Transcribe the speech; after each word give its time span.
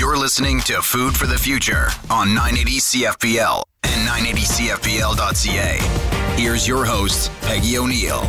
You're 0.00 0.16
listening 0.16 0.60
to 0.60 0.80
Food 0.80 1.14
for 1.14 1.26
the 1.26 1.36
Future 1.36 1.88
on 2.08 2.28
980 2.32 2.78
CFPL 2.78 3.62
and 3.82 4.08
980CFPL.ca. 4.08 5.76
Here's 6.40 6.66
your 6.66 6.86
host, 6.86 7.30
Peggy 7.42 7.76
O'Neill. 7.76 8.22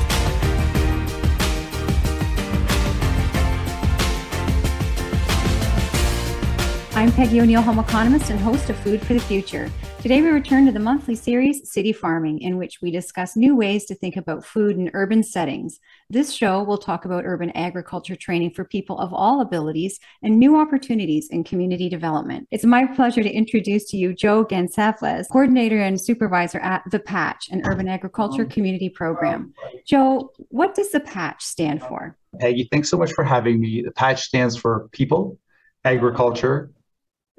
I'm 6.93 7.13
Peggy 7.13 7.39
O'Neill, 7.39 7.61
home 7.61 7.79
economist 7.79 8.29
and 8.31 8.39
host 8.41 8.69
of 8.69 8.75
Food 8.79 9.01
for 9.01 9.13
the 9.13 9.21
Future. 9.21 9.71
Today, 10.01 10.23
we 10.23 10.29
return 10.29 10.65
to 10.65 10.71
the 10.71 10.79
monthly 10.79 11.13
series 11.13 11.71
City 11.71 11.93
Farming, 11.93 12.41
in 12.41 12.57
which 12.57 12.81
we 12.81 12.89
discuss 12.89 13.35
new 13.35 13.55
ways 13.55 13.85
to 13.85 13.93
think 13.93 14.17
about 14.17 14.43
food 14.43 14.75
in 14.75 14.89
urban 14.95 15.21
settings. 15.21 15.79
This 16.09 16.33
show 16.33 16.63
will 16.63 16.79
talk 16.79 17.05
about 17.05 17.23
urban 17.23 17.51
agriculture 17.51 18.15
training 18.15 18.55
for 18.55 18.65
people 18.65 18.97
of 18.97 19.13
all 19.13 19.41
abilities 19.41 19.99
and 20.23 20.39
new 20.39 20.59
opportunities 20.59 21.29
in 21.29 21.43
community 21.43 21.87
development. 21.87 22.47
It's 22.49 22.65
my 22.65 22.87
pleasure 22.87 23.21
to 23.21 23.29
introduce 23.29 23.91
to 23.91 23.97
you 23.97 24.15
Joe 24.15 24.43
Gonsalves, 24.43 25.29
coordinator 25.29 25.79
and 25.79 26.01
supervisor 26.01 26.57
at 26.61 26.81
The 26.89 26.99
Patch, 26.99 27.49
an 27.51 27.61
urban 27.65 27.87
agriculture 27.87 28.47
oh. 28.49 28.51
community 28.51 28.89
program. 28.89 29.53
Joe, 29.85 30.31
what 30.49 30.73
does 30.73 30.91
The 30.91 31.01
Patch 31.01 31.43
stand 31.43 31.83
for? 31.83 32.17
Peggy, 32.39 32.67
thanks 32.71 32.89
so 32.89 32.97
much 32.97 33.13
for 33.13 33.23
having 33.23 33.59
me. 33.59 33.83
The 33.83 33.91
Patch 33.91 34.23
stands 34.23 34.57
for 34.57 34.89
People, 34.93 35.37
Agriculture, 35.85 36.71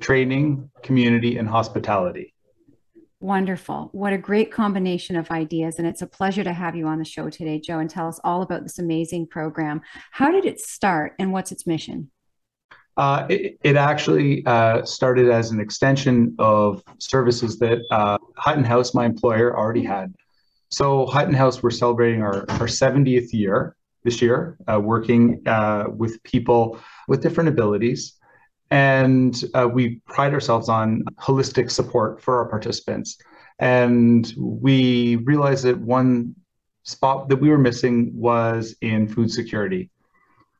training, 0.01 0.70
community, 0.84 1.39
and 1.39 1.48
hospitality. 1.48 2.32
Wonderful. 3.23 3.89
What 3.93 4.12
a 4.12 4.19
great 4.19 4.51
combination 4.51 5.15
of 5.15 5.31
ideas. 5.31 5.79
And 5.79 5.87
it's 5.87 6.03
a 6.03 6.09
pleasure 6.09 6.43
to 6.43 6.53
have 6.53 6.75
you 6.75 6.89
on 6.89 6.99
the 6.99 7.05
show 7.05 7.31
today, 7.31 7.61
Joe, 7.61 7.79
and 7.79 7.89
tell 7.89 8.09
us 8.09 8.19
all 8.25 8.43
about 8.43 8.65
this 8.65 8.81
amazing 8.81 9.29
program. 9.29 9.81
How 10.11 10.33
did 10.33 10.45
it 10.45 10.59
start 10.59 11.15
and 11.21 11.33
what's 11.33 11.53
its 11.53 11.65
mission? 11.65 12.11
Uh, 12.97 13.25
it, 13.31 13.59
it, 13.62 13.77
actually 13.77 14.45
uh, 14.47 14.85
started 14.85 15.31
as 15.31 15.53
an 15.53 15.61
extension 15.61 16.35
of 16.41 16.83
services 16.98 17.61
that 17.61 17.78
uh, 17.93 18.19
Hutton 18.37 18.65
House, 18.65 18.93
my 18.93 19.06
employer, 19.06 19.56
already 19.56 19.84
had. 19.84 20.12
So, 20.70 21.06
Hutton 21.06 21.33
House, 21.33 21.62
we're 21.62 21.70
celebrating 21.70 22.23
our, 22.23 22.41
our 22.50 22.67
70th 22.67 23.33
year 23.33 23.77
this 24.03 24.20
year, 24.20 24.59
uh, 24.67 24.81
working 24.81 25.47
uh, 25.47 25.84
with 25.97 26.20
people 26.25 26.77
with 27.06 27.23
different 27.23 27.48
abilities. 27.48 28.15
And 28.73 29.45
uh, 29.53 29.69
we 29.69 29.97
pride 30.06 30.33
ourselves 30.33 30.70
on 30.70 31.05
holistic 31.20 31.70
support 31.70 32.23
for 32.23 32.39
our 32.39 32.48
participants. 32.48 33.19
And 33.59 34.33
we 34.39 35.17
realized 35.17 35.65
that 35.65 35.78
one 35.78 36.34
spot 36.84 37.28
that 37.28 37.37
we 37.37 37.50
were 37.50 37.59
missing 37.59 38.11
was 38.15 38.75
in 38.81 39.06
food 39.06 39.31
security. 39.31 39.91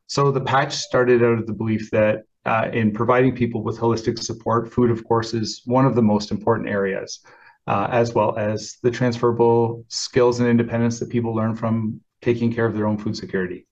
So 0.05 0.29
the 0.29 0.41
patch 0.41 0.75
started 0.75 1.23
out 1.23 1.39
of 1.39 1.47
the 1.47 1.53
belief 1.53 1.89
that 1.89 2.25
uh, 2.45 2.69
in 2.71 2.93
providing 2.93 3.35
people 3.35 3.63
with 3.63 3.79
holistic 3.79 4.19
support, 4.19 4.71
food, 4.71 4.91
of 4.91 5.03
course, 5.05 5.33
is 5.33 5.63
one 5.65 5.87
of 5.87 5.95
the 5.95 6.03
most 6.03 6.29
important 6.29 6.69
areas, 6.69 7.19
uh, 7.65 7.87
as 7.89 8.13
well 8.13 8.37
as 8.37 8.77
the 8.83 8.91
transferable 8.91 9.85
skills 9.87 10.39
and 10.39 10.47
independence 10.47 10.99
that 10.99 11.09
people 11.09 11.33
learn 11.33 11.55
from 11.55 11.99
taking 12.21 12.53
care 12.53 12.67
of 12.67 12.75
their 12.75 12.85
own 12.85 12.99
food 12.99 13.17
security. 13.17 13.65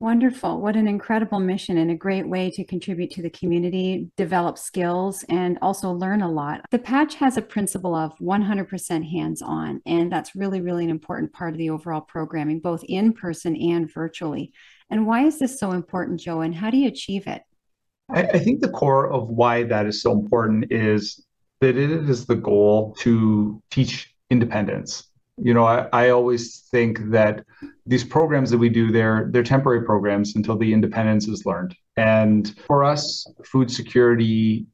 Wonderful. 0.00 0.60
What 0.60 0.76
an 0.76 0.88
incredible 0.88 1.38
mission 1.38 1.78
and 1.78 1.90
a 1.90 1.94
great 1.94 2.28
way 2.28 2.50
to 2.50 2.64
contribute 2.64 3.10
to 3.12 3.22
the 3.22 3.30
community, 3.30 4.10
develop 4.16 4.58
skills, 4.58 5.24
and 5.28 5.56
also 5.62 5.92
learn 5.92 6.20
a 6.20 6.30
lot. 6.30 6.62
The 6.70 6.80
patch 6.80 7.14
has 7.14 7.36
a 7.36 7.42
principle 7.42 7.94
of 7.94 8.12
100% 8.18 9.10
hands 9.10 9.40
on, 9.40 9.80
and 9.86 10.10
that's 10.10 10.34
really, 10.34 10.60
really 10.60 10.84
an 10.84 10.90
important 10.90 11.32
part 11.32 11.54
of 11.54 11.58
the 11.58 11.70
overall 11.70 12.00
programming, 12.00 12.58
both 12.58 12.82
in 12.88 13.12
person 13.12 13.56
and 13.56 13.90
virtually. 13.90 14.52
And 14.90 15.06
why 15.06 15.24
is 15.24 15.38
this 15.38 15.58
so 15.58 15.70
important, 15.70 16.20
Joe, 16.20 16.40
and 16.40 16.54
how 16.54 16.70
do 16.70 16.76
you 16.76 16.88
achieve 16.88 17.26
it? 17.28 17.42
I, 18.10 18.22
I 18.24 18.38
think 18.40 18.60
the 18.60 18.68
core 18.68 19.10
of 19.10 19.28
why 19.28 19.62
that 19.62 19.86
is 19.86 20.02
so 20.02 20.12
important 20.12 20.72
is 20.72 21.24
that 21.60 21.76
it 21.76 21.90
is 21.90 22.26
the 22.26 22.36
goal 22.36 22.94
to 23.00 23.62
teach 23.70 24.12
independence 24.28 25.04
you 25.36 25.54
know 25.54 25.64
I, 25.64 25.88
I 25.92 26.08
always 26.10 26.60
think 26.70 27.10
that 27.10 27.44
these 27.86 28.04
programs 28.04 28.50
that 28.50 28.58
we 28.58 28.68
do 28.68 28.90
they're 28.90 29.28
they're 29.30 29.42
temporary 29.42 29.84
programs 29.84 30.36
until 30.36 30.56
the 30.56 30.72
independence 30.72 31.28
is 31.28 31.44
learned. 31.46 31.74
And 31.96 32.54
for 32.66 32.84
us 32.84 33.26
food 33.44 33.70
security 33.70 34.66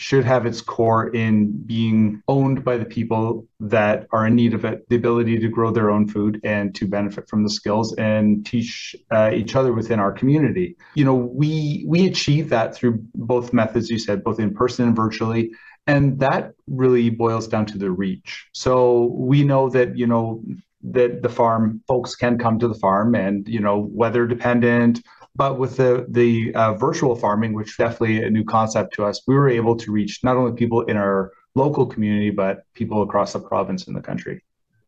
should 0.00 0.24
have 0.24 0.46
its 0.46 0.60
core 0.60 1.08
in 1.08 1.50
being 1.64 2.22
owned 2.28 2.64
by 2.64 2.76
the 2.76 2.84
people 2.84 3.46
that 3.58 4.06
are 4.12 4.28
in 4.28 4.36
need 4.36 4.54
of 4.54 4.64
it 4.64 4.88
the 4.88 4.96
ability 4.96 5.38
to 5.38 5.48
grow 5.48 5.72
their 5.72 5.90
own 5.90 6.06
food 6.06 6.40
and 6.44 6.72
to 6.76 6.86
benefit 6.86 7.28
from 7.28 7.42
the 7.42 7.50
skills 7.50 7.92
and 7.96 8.46
teach 8.46 8.94
uh, 9.10 9.30
each 9.34 9.56
other 9.56 9.72
within 9.72 9.98
our 9.98 10.12
community. 10.12 10.76
You 10.94 11.04
know 11.04 11.14
we 11.14 11.84
we 11.86 12.06
achieve 12.06 12.48
that 12.50 12.74
through 12.74 13.04
both 13.14 13.52
methods 13.52 13.90
you 13.90 13.98
said 13.98 14.22
both 14.22 14.38
in 14.38 14.54
person 14.54 14.86
and 14.86 14.96
virtually 14.96 15.50
and 15.88 16.20
that 16.20 16.52
really 16.68 17.10
boils 17.10 17.48
down 17.48 17.66
to 17.66 17.78
the 17.78 17.90
reach 17.90 18.46
so 18.52 19.06
we 19.16 19.42
know 19.42 19.68
that 19.68 19.96
you 19.96 20.06
know 20.06 20.44
that 20.82 21.22
the 21.22 21.28
farm 21.28 21.82
folks 21.88 22.14
can 22.14 22.38
come 22.38 22.58
to 22.58 22.68
the 22.68 22.74
farm 22.74 23.16
and 23.16 23.48
you 23.48 23.58
know 23.58 23.78
weather 23.90 24.26
dependent 24.26 25.02
but 25.34 25.58
with 25.58 25.76
the 25.76 26.06
the 26.10 26.54
uh, 26.54 26.74
virtual 26.74 27.16
farming 27.16 27.52
which 27.52 27.76
definitely 27.76 28.22
a 28.22 28.30
new 28.30 28.44
concept 28.44 28.94
to 28.94 29.04
us 29.04 29.22
we 29.26 29.34
were 29.34 29.48
able 29.48 29.74
to 29.74 29.90
reach 29.90 30.20
not 30.22 30.36
only 30.36 30.52
people 30.52 30.82
in 30.82 30.96
our 30.96 31.32
local 31.56 31.86
community 31.86 32.30
but 32.30 32.62
people 32.74 33.02
across 33.02 33.32
the 33.32 33.40
province 33.40 33.88
and 33.88 33.96
the 33.96 34.02
country 34.02 34.40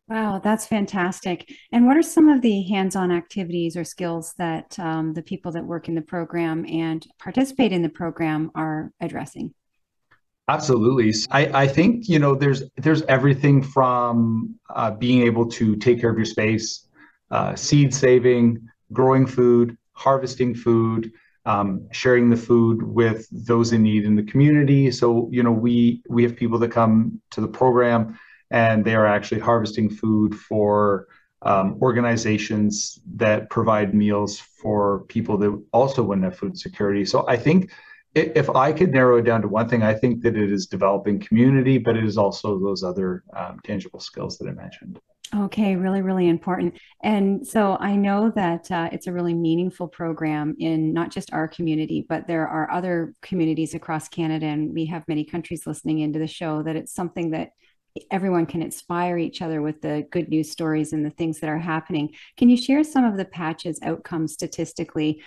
Wow, 0.07 0.39
that's 0.39 0.67
fantastic. 0.67 1.55
And 1.71 1.87
what 1.87 1.95
are 1.95 2.01
some 2.01 2.27
of 2.27 2.41
the 2.41 2.63
hands 2.63 2.97
on 2.97 3.13
activities 3.13 3.77
or 3.77 3.85
skills 3.85 4.33
that 4.37 4.77
um, 4.77 5.13
the 5.13 5.21
people 5.21 5.53
that 5.53 5.63
work 5.63 5.87
in 5.87 5.95
the 5.95 6.01
program 6.01 6.65
and 6.65 7.07
participate 7.17 7.71
in 7.71 7.81
the 7.81 7.87
program 7.87 8.51
are 8.53 8.91
addressing? 8.99 9.53
Absolutely. 10.55 11.13
I, 11.31 11.63
I 11.63 11.67
think, 11.67 12.09
you 12.13 12.19
know, 12.19 12.33
there's 12.35 12.63
there's 12.85 13.03
everything 13.03 13.57
from 13.75 14.55
uh, 14.79 14.91
being 14.91 15.21
able 15.29 15.45
to 15.59 15.75
take 15.85 16.01
care 16.01 16.11
of 16.11 16.17
your 16.17 16.31
space, 16.37 16.87
uh, 17.35 17.55
seed 17.55 17.93
saving, 17.93 18.45
growing 18.91 19.25
food, 19.37 19.77
harvesting 19.93 20.53
food, 20.53 21.11
um, 21.45 21.87
sharing 21.91 22.29
the 22.29 22.35
food 22.49 22.77
with 22.83 23.19
those 23.31 23.71
in 23.71 23.81
need 23.83 24.03
in 24.09 24.15
the 24.15 24.23
community. 24.31 24.91
So, 24.91 25.29
you 25.31 25.41
know, 25.45 25.55
we 25.67 26.01
we 26.09 26.21
have 26.23 26.35
people 26.35 26.59
that 26.59 26.71
come 26.71 27.21
to 27.33 27.39
the 27.45 27.47
program 27.47 28.19
and 28.49 28.83
they 28.83 28.95
are 28.95 29.07
actually 29.07 29.39
harvesting 29.39 29.89
food 29.89 30.35
for 30.35 31.07
um, 31.43 31.77
organizations 31.81 32.99
that 33.15 33.49
provide 33.49 33.89
meals 33.93 34.33
for 34.61 35.05
people 35.15 35.37
that 35.37 35.51
also 35.71 36.03
wouldn't 36.03 36.25
have 36.25 36.37
food 36.37 36.57
security. 36.57 37.05
So 37.05 37.25
I 37.35 37.37
think 37.37 37.71
if 38.13 38.49
I 38.49 38.73
could 38.73 38.91
narrow 38.91 39.17
it 39.17 39.23
down 39.23 39.41
to 39.41 39.47
one 39.47 39.69
thing, 39.69 39.83
I 39.83 39.93
think 39.93 40.21
that 40.23 40.35
it 40.35 40.51
is 40.51 40.67
developing 40.67 41.19
community, 41.19 41.77
but 41.77 41.95
it 41.95 42.03
is 42.03 42.17
also 42.17 42.59
those 42.59 42.83
other 42.83 43.23
um, 43.35 43.59
tangible 43.63 43.99
skills 43.99 44.37
that 44.37 44.47
I 44.49 44.51
mentioned. 44.51 44.99
Okay, 45.33 45.77
really, 45.77 46.01
really 46.01 46.27
important. 46.27 46.77
And 47.03 47.47
so 47.47 47.77
I 47.79 47.95
know 47.95 48.31
that 48.35 48.69
uh, 48.69 48.89
it's 48.91 49.07
a 49.07 49.13
really 49.13 49.33
meaningful 49.33 49.87
program 49.87 50.55
in 50.59 50.91
not 50.91 51.09
just 51.09 51.31
our 51.31 51.47
community, 51.47 52.05
but 52.09 52.27
there 52.27 52.45
are 52.45 52.69
other 52.69 53.13
communities 53.21 53.73
across 53.73 54.09
Canada, 54.09 54.47
and 54.47 54.73
we 54.73 54.85
have 54.87 55.07
many 55.07 55.23
countries 55.23 55.65
listening 55.65 55.99
into 55.99 56.19
the 56.19 56.27
show, 56.27 56.63
that 56.63 56.75
it's 56.75 56.93
something 56.93 57.31
that 57.31 57.51
everyone 58.09 58.45
can 58.45 58.61
inspire 58.61 59.17
each 59.17 59.41
other 59.41 59.61
with 59.61 59.81
the 59.81 60.05
good 60.11 60.29
news 60.29 60.51
stories 60.51 60.93
and 60.93 61.05
the 61.05 61.09
things 61.11 61.39
that 61.39 61.49
are 61.49 61.59
happening. 61.59 62.09
Can 62.37 62.49
you 62.49 62.57
share 62.57 62.83
some 62.83 63.03
of 63.03 63.17
the 63.17 63.25
patches 63.25 63.79
outcomes 63.83 64.33
statistically? 64.33 65.21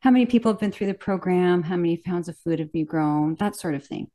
How 0.00 0.10
many 0.10 0.24
people 0.24 0.50
have 0.50 0.58
been 0.58 0.72
through 0.72 0.86
the 0.86 0.94
program? 0.94 1.62
How 1.62 1.76
many 1.76 1.98
pounds 1.98 2.28
of 2.28 2.36
food 2.38 2.58
have 2.58 2.70
you 2.72 2.86
grown? 2.86 3.34
That 3.34 3.54
sort 3.54 3.74
of 3.74 3.84
thing. 3.84 4.08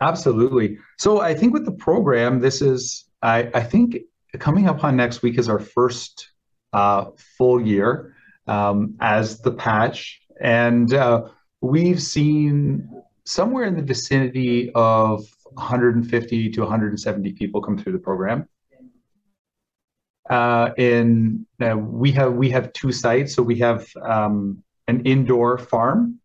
Absolutely. 0.00 0.78
So 0.98 1.20
I 1.20 1.34
think 1.34 1.52
with 1.52 1.64
the 1.64 1.72
program, 1.72 2.40
this 2.40 2.62
is, 2.62 3.06
I, 3.22 3.50
I 3.52 3.62
think 3.62 3.98
coming 4.38 4.68
up 4.68 4.84
on 4.84 4.96
next 4.96 5.22
week 5.22 5.38
is 5.38 5.48
our 5.48 5.58
first 5.58 6.30
uh, 6.72 7.06
full 7.36 7.60
year 7.60 8.14
um, 8.46 8.96
as 9.00 9.40
the 9.40 9.52
patch. 9.52 10.20
And 10.40 10.94
uh, 10.94 11.28
we've 11.60 12.00
seen 12.00 12.88
somewhere 13.24 13.64
in 13.64 13.76
the 13.76 13.82
vicinity 13.82 14.70
of 14.74 15.24
150 15.54 16.50
to 16.50 16.60
170 16.60 17.32
people 17.32 17.60
come 17.60 17.76
through 17.76 17.92
the 17.92 17.98
program. 17.98 18.48
Uh, 20.30 20.70
in 20.78 21.44
uh, 21.60 21.76
we 21.76 22.12
have 22.12 22.32
we 22.32 22.48
have 22.48 22.72
two 22.72 22.92
sites. 22.92 23.34
So 23.34 23.42
we 23.42 23.58
have 23.58 23.86
um, 24.02 24.62
an 24.88 25.04
indoor 25.04 25.58
farm. 25.58 26.18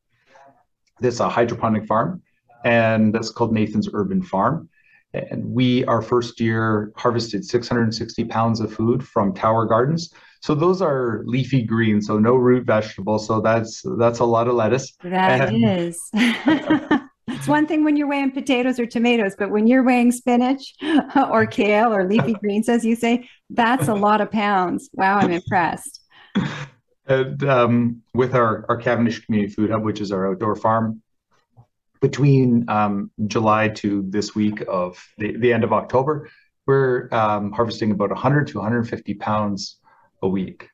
That's 0.99 1.19
a 1.19 1.29
hydroponic 1.29 1.85
farm, 1.85 2.21
and 2.65 3.13
that's 3.13 3.29
called 3.29 3.53
Nathan's 3.53 3.89
Urban 3.93 4.21
Farm. 4.21 4.69
And 5.13 5.45
we 5.45 5.85
our 5.85 6.01
first 6.01 6.39
year 6.39 6.91
harvested 6.95 7.45
660 7.45 8.25
pounds 8.25 8.59
of 8.59 8.73
food 8.73 9.07
from 9.07 9.33
Tower 9.33 9.65
Gardens. 9.65 10.11
So 10.41 10.53
those 10.53 10.81
are 10.81 11.23
leafy 11.25 11.63
greens, 11.63 12.07
so 12.07 12.19
no 12.19 12.35
root 12.35 12.65
vegetables. 12.65 13.27
So 13.27 13.41
that's 13.41 13.83
that's 13.97 14.19
a 14.19 14.25
lot 14.25 14.47
of 14.47 14.55
lettuce. 14.55 14.93
That 15.03 15.49
and, 15.49 15.63
is. 15.63 15.99
it's 17.27 17.47
one 17.47 17.67
thing 17.67 17.83
when 17.83 17.95
you're 17.95 18.07
weighing 18.07 18.31
potatoes 18.31 18.79
or 18.79 18.85
tomatoes, 18.85 19.35
but 19.37 19.49
when 19.49 19.67
you're 19.67 19.83
weighing 19.83 20.11
spinach 20.11 20.73
or 21.15 21.45
kale 21.45 21.93
or 21.93 22.07
leafy 22.07 22.33
greens, 22.33 22.69
as 22.69 22.85
you 22.85 22.95
say, 22.95 23.27
that's 23.49 23.87
a 23.87 23.95
lot 23.95 24.21
of 24.21 24.31
pounds. 24.31 24.89
Wow, 24.93 25.17
I'm 25.17 25.31
impressed. 25.31 26.01
And 27.07 27.43
um, 27.43 28.01
with 28.13 28.35
our, 28.35 28.65
our 28.69 28.77
Cavendish 28.77 29.25
Community 29.25 29.53
Food 29.53 29.71
Hub, 29.71 29.83
which 29.83 30.01
is 30.01 30.11
our 30.11 30.29
outdoor 30.31 30.55
farm, 30.55 31.01
between 32.01 32.69
um, 32.69 33.11
July 33.27 33.69
to 33.69 34.03
this 34.07 34.35
week 34.35 34.63
of 34.67 35.03
the, 35.17 35.35
the 35.37 35.51
end 35.51 35.63
of 35.63 35.73
October, 35.73 36.29
we're 36.65 37.07
um, 37.11 37.51
harvesting 37.51 37.91
about 37.91 38.09
100 38.09 38.47
to 38.47 38.57
150 38.57 39.13
pounds 39.15 39.77
a 40.21 40.27
week. 40.27 40.69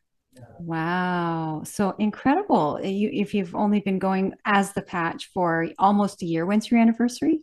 Wow. 0.59 1.62
So 1.65 1.95
incredible. 2.00 2.80
You, 2.83 3.09
if 3.13 3.33
you've 3.33 3.56
only 3.56 3.80
been 3.80 4.00
going 4.00 4.33
as 4.45 4.74
the 4.74 4.81
patch 4.81 5.30
for 5.33 5.68
almost 5.77 6.21
a 6.24 6.25
year, 6.25 6.45
when's 6.45 6.69
your 6.69 6.80
anniversary? 6.80 7.41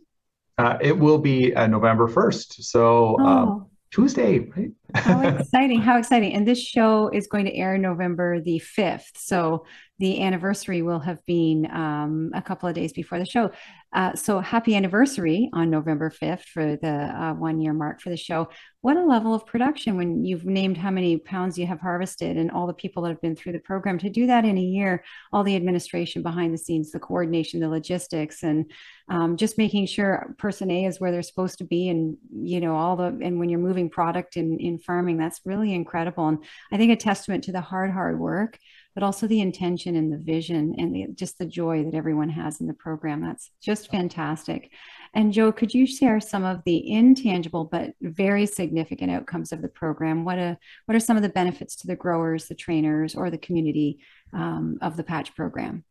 Uh, 0.57 0.77
it 0.81 0.97
will 0.97 1.17
be 1.17 1.55
uh, 1.55 1.67
November 1.67 2.07
1st. 2.07 2.61
So 2.63 3.17
um, 3.19 3.49
oh. 3.49 3.69
Tuesday, 3.91 4.39
right? 4.39 4.71
How 4.95 5.21
exciting. 5.37 5.81
How 5.81 5.97
exciting. 5.97 6.33
And 6.33 6.47
this 6.47 6.61
show 6.61 7.09
is 7.09 7.27
going 7.27 7.45
to 7.45 7.55
air 7.55 7.77
November 7.77 8.39
the 8.41 8.61
5th. 8.77 9.17
So 9.17 9.65
the 10.01 10.23
anniversary 10.23 10.81
will 10.81 10.99
have 10.99 11.23
been 11.27 11.69
um, 11.71 12.31
a 12.33 12.41
couple 12.41 12.67
of 12.67 12.73
days 12.73 12.91
before 12.91 13.19
the 13.19 13.25
show. 13.25 13.51
Uh, 13.93 14.15
so 14.15 14.39
happy 14.39 14.75
anniversary 14.75 15.49
on 15.53 15.69
November 15.69 16.09
5th 16.09 16.45
for 16.45 16.75
the 16.77 16.89
uh, 16.89 17.33
one 17.33 17.59
year 17.59 17.71
mark 17.71 18.01
for 18.01 18.09
the 18.09 18.17
show. 18.17 18.49
What 18.79 18.97
a 18.97 19.05
level 19.05 19.35
of 19.35 19.45
production 19.45 19.97
when 19.97 20.25
you've 20.25 20.45
named 20.45 20.77
how 20.77 20.89
many 20.89 21.17
pounds 21.17 21.55
you 21.59 21.67
have 21.67 21.79
harvested 21.79 22.35
and 22.35 22.49
all 22.49 22.65
the 22.65 22.73
people 22.73 23.03
that 23.03 23.09
have 23.09 23.21
been 23.21 23.35
through 23.35 23.51
the 23.51 23.59
program 23.59 23.99
to 23.99 24.09
do 24.09 24.25
that 24.25 24.43
in 24.43 24.57
a 24.57 24.61
year, 24.61 25.03
all 25.31 25.43
the 25.43 25.55
administration 25.55 26.23
behind 26.23 26.51
the 26.51 26.57
scenes, 26.57 26.89
the 26.89 26.99
coordination, 26.99 27.59
the 27.59 27.69
logistics, 27.69 28.41
and 28.41 28.71
um, 29.09 29.37
just 29.37 29.59
making 29.59 29.85
sure 29.85 30.33
person 30.39 30.71
A 30.71 30.85
is 30.85 30.99
where 30.99 31.11
they're 31.11 31.21
supposed 31.21 31.59
to 31.59 31.63
be. 31.63 31.89
And, 31.89 32.17
you 32.33 32.59
know, 32.59 32.75
all 32.75 32.95
the, 32.95 33.15
and 33.21 33.37
when 33.39 33.49
you're 33.49 33.59
moving 33.59 33.89
product 33.89 34.35
in, 34.35 34.57
in 34.59 34.79
farming, 34.83 35.17
that's 35.17 35.41
really 35.45 35.73
incredible. 35.73 36.27
And 36.27 36.39
I 36.71 36.77
think 36.77 36.91
a 36.91 36.95
testament 36.95 37.43
to 37.45 37.51
the 37.51 37.61
hard, 37.61 37.91
hard 37.91 38.19
work 38.19 38.57
but 38.93 39.03
also 39.03 39.25
the 39.27 39.39
intention 39.39 39.95
and 39.95 40.11
the 40.11 40.17
vision 40.17 40.75
and 40.77 40.93
the, 40.93 41.07
just 41.13 41.37
the 41.37 41.45
joy 41.45 41.83
that 41.83 41.93
everyone 41.93 42.29
has 42.29 42.59
in 42.59 42.67
the 42.67 42.73
program. 42.73 43.21
That's 43.21 43.51
just 43.61 43.89
fantastic. 43.89 44.71
And 45.13 45.31
Joe, 45.31 45.51
could 45.51 45.73
you 45.73 45.87
share 45.87 46.19
some 46.19 46.43
of 46.43 46.61
the 46.65 46.91
intangible 46.91 47.65
but 47.65 47.93
very 48.01 48.45
significant 48.45 49.11
outcomes 49.11 49.51
of 49.51 49.61
the 49.61 49.69
program? 49.69 50.25
What 50.25 50.39
a, 50.39 50.57
what 50.85 50.95
are 50.95 50.99
some 50.99 51.15
of 51.15 51.23
the 51.23 51.29
benefits 51.29 51.75
to 51.77 51.87
the 51.87 51.95
growers, 51.95 52.47
the 52.47 52.55
trainers, 52.55 53.15
or 53.15 53.29
the 53.29 53.37
community 53.37 53.99
um, 54.33 54.77
of 54.81 54.97
the 54.97 55.03
patch 55.03 55.35
program? 55.35 55.85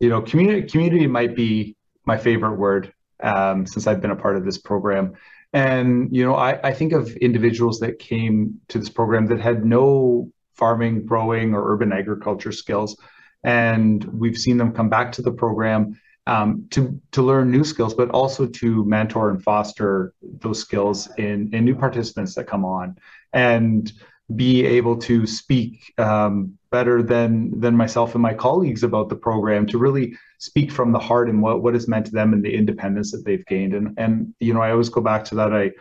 You 0.00 0.08
know, 0.08 0.22
community 0.22 0.68
community 0.68 1.06
might 1.06 1.36
be 1.36 1.76
my 2.04 2.18
favorite 2.18 2.56
word 2.56 2.92
um, 3.22 3.66
since 3.66 3.86
I've 3.86 4.00
been 4.00 4.10
a 4.10 4.16
part 4.16 4.36
of 4.36 4.44
this 4.44 4.58
program. 4.58 5.14
And 5.52 6.14
you 6.14 6.24
know, 6.24 6.34
I, 6.34 6.58
I 6.68 6.72
think 6.72 6.92
of 6.92 7.14
individuals 7.16 7.78
that 7.80 7.98
came 7.98 8.60
to 8.68 8.78
this 8.78 8.88
program 8.88 9.26
that 9.26 9.40
had 9.40 9.64
no 9.64 10.30
farming, 10.54 11.06
growing, 11.06 11.54
or 11.54 11.72
urban 11.72 11.92
agriculture 11.92 12.52
skills. 12.52 12.96
And 13.44 14.04
we've 14.04 14.38
seen 14.38 14.56
them 14.56 14.72
come 14.72 14.88
back 14.88 15.12
to 15.12 15.22
the 15.22 15.32
program 15.32 15.98
um, 16.26 16.66
to 16.70 17.00
to 17.12 17.22
learn 17.22 17.50
new 17.50 17.64
skills, 17.64 17.94
but 17.94 18.10
also 18.10 18.46
to 18.46 18.84
mentor 18.84 19.30
and 19.30 19.42
foster 19.42 20.14
those 20.22 20.60
skills 20.60 21.08
in 21.18 21.50
in 21.52 21.64
new 21.64 21.74
participants 21.74 22.34
that 22.34 22.46
come 22.46 22.64
on, 22.64 22.96
and 23.32 23.92
be 24.36 24.64
able 24.64 24.96
to 24.96 25.26
speak 25.26 25.92
um, 25.98 26.56
better 26.70 27.02
than 27.02 27.58
than 27.60 27.76
myself 27.76 28.14
and 28.14 28.22
my 28.22 28.34
colleagues 28.34 28.82
about 28.82 29.08
the 29.08 29.16
program 29.16 29.66
to 29.66 29.78
really 29.78 30.16
speak 30.38 30.70
from 30.70 30.92
the 30.92 30.98
heart 30.98 31.28
and 31.28 31.42
what 31.42 31.62
what 31.62 31.74
is 31.74 31.88
meant 31.88 32.06
to 32.06 32.12
them 32.12 32.32
and 32.32 32.44
the 32.44 32.54
independence 32.54 33.10
that 33.12 33.24
they've 33.24 33.46
gained. 33.46 33.74
And 33.74 33.94
and 33.98 34.34
you 34.40 34.54
know 34.54 34.62
I 34.62 34.70
always 34.70 34.88
go 34.88 35.00
back 35.00 35.24
to 35.26 35.34
that. 35.36 35.52
I 35.52 35.72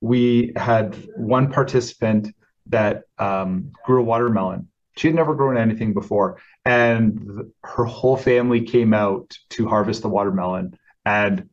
we 0.00 0.52
had 0.56 0.96
one 1.16 1.52
participant 1.52 2.34
that 2.66 3.04
um, 3.18 3.72
grew 3.84 4.00
a 4.00 4.04
watermelon. 4.04 4.68
She 4.96 5.08
had 5.08 5.14
never 5.14 5.34
grown 5.34 5.56
anything 5.56 5.92
before, 5.92 6.38
and 6.64 7.50
her 7.64 7.84
whole 7.84 8.16
family 8.16 8.62
came 8.62 8.92
out 8.92 9.36
to 9.50 9.68
harvest 9.68 10.02
the 10.02 10.08
watermelon. 10.08 10.78
And 11.04 11.48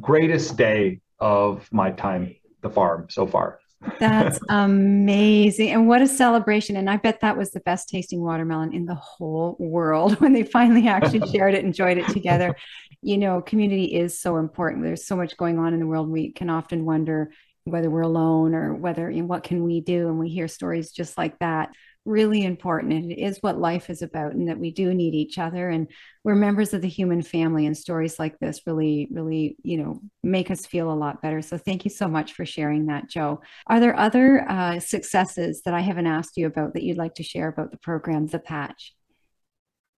greatest 0.00 0.56
day 0.56 1.00
of 1.18 1.68
my 1.72 1.90
time 1.90 2.36
the 2.60 2.70
farm 2.70 3.06
so 3.10 3.26
far. 3.26 3.60
That's 3.98 4.38
amazing. 4.48 5.70
And 5.70 5.88
what 5.88 6.02
a 6.02 6.06
celebration. 6.06 6.76
And 6.76 6.88
I 6.88 6.96
bet 6.96 7.20
that 7.20 7.36
was 7.36 7.50
the 7.50 7.60
best 7.60 7.88
tasting 7.88 8.22
watermelon 8.22 8.74
in 8.74 8.84
the 8.84 8.94
whole 8.94 9.56
world 9.58 10.20
when 10.20 10.32
they 10.32 10.42
finally 10.42 10.88
actually 10.88 11.30
shared 11.32 11.54
it, 11.54 11.64
enjoyed 11.64 11.98
it 11.98 12.08
together. 12.08 12.54
You 13.02 13.18
know, 13.18 13.40
community 13.40 13.94
is 13.94 14.20
so 14.20 14.36
important. 14.36 14.84
There's 14.84 15.06
so 15.06 15.16
much 15.16 15.36
going 15.36 15.58
on 15.58 15.72
in 15.72 15.80
the 15.80 15.86
world. 15.86 16.10
We 16.10 16.32
can 16.32 16.50
often 16.50 16.84
wonder, 16.84 17.30
whether 17.64 17.90
we're 17.90 18.00
alone 18.02 18.54
or 18.54 18.74
whether 18.74 19.10
you 19.10 19.20
know, 19.20 19.26
what 19.26 19.44
can 19.44 19.64
we 19.64 19.80
do 19.80 20.08
and 20.08 20.18
we 20.18 20.28
hear 20.30 20.48
stories 20.48 20.92
just 20.92 21.18
like 21.18 21.38
that 21.38 21.70
really 22.06 22.44
important 22.44 22.92
and 22.94 23.12
it 23.12 23.18
is 23.18 23.38
what 23.42 23.58
life 23.58 23.90
is 23.90 24.00
about 24.00 24.32
and 24.32 24.48
that 24.48 24.58
we 24.58 24.70
do 24.70 24.94
need 24.94 25.14
each 25.14 25.38
other 25.38 25.68
and 25.68 25.86
we're 26.24 26.34
members 26.34 26.72
of 26.72 26.80
the 26.80 26.88
human 26.88 27.20
family 27.20 27.66
and 27.66 27.76
stories 27.76 28.18
like 28.18 28.38
this 28.38 28.62
really 28.66 29.06
really 29.10 29.56
you 29.62 29.76
know 29.76 30.00
make 30.22 30.50
us 30.50 30.66
feel 30.66 30.90
a 30.90 30.94
lot 30.94 31.20
better. 31.20 31.42
So 31.42 31.58
thank 31.58 31.84
you 31.84 31.90
so 31.90 32.08
much 32.08 32.32
for 32.32 32.46
sharing 32.46 32.86
that 32.86 33.08
joe. 33.08 33.42
Are 33.66 33.80
there 33.80 33.98
other 33.98 34.48
uh, 34.48 34.80
successes 34.80 35.62
that 35.64 35.74
i 35.74 35.80
haven't 35.80 36.06
asked 36.06 36.36
you 36.36 36.46
about 36.46 36.72
that 36.74 36.82
you'd 36.82 36.96
like 36.96 37.14
to 37.16 37.22
share 37.22 37.48
about 37.48 37.70
the 37.70 37.78
program 37.78 38.26
the 38.26 38.38
patch? 38.38 38.94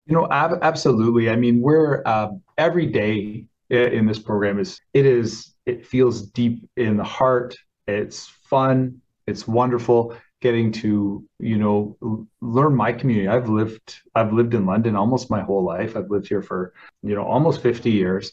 You 0.06 0.16
know 0.16 0.26
ab- 0.30 0.60
absolutely. 0.62 1.28
I 1.28 1.36
mean 1.36 1.60
we're 1.60 2.02
uh, 2.06 2.28
every 2.56 2.86
day 2.86 3.46
in 3.68 4.06
this 4.06 4.18
program 4.18 4.58
is 4.58 4.80
it 4.94 5.04
is 5.04 5.54
it 5.66 5.86
feels 5.86 6.22
deep 6.22 6.68
in 6.76 6.96
the 6.96 7.04
heart. 7.04 7.56
It's 7.86 8.26
fun. 8.26 9.02
It's 9.26 9.46
wonderful 9.46 10.16
getting 10.40 10.72
to 10.72 11.24
you 11.38 11.56
know 11.56 12.26
learn 12.40 12.74
my 12.74 12.92
community. 12.92 13.28
I've 13.28 13.48
lived 13.48 14.00
i've 14.14 14.32
lived 14.32 14.54
in 14.54 14.66
london 14.66 14.96
almost 14.96 15.30
my 15.30 15.40
whole 15.40 15.64
life. 15.64 15.96
I've 15.96 16.10
lived 16.10 16.28
here 16.28 16.42
for 16.42 16.72
you 17.02 17.14
know 17.14 17.24
almost 17.24 17.62
50 17.62 17.90
years 17.90 18.32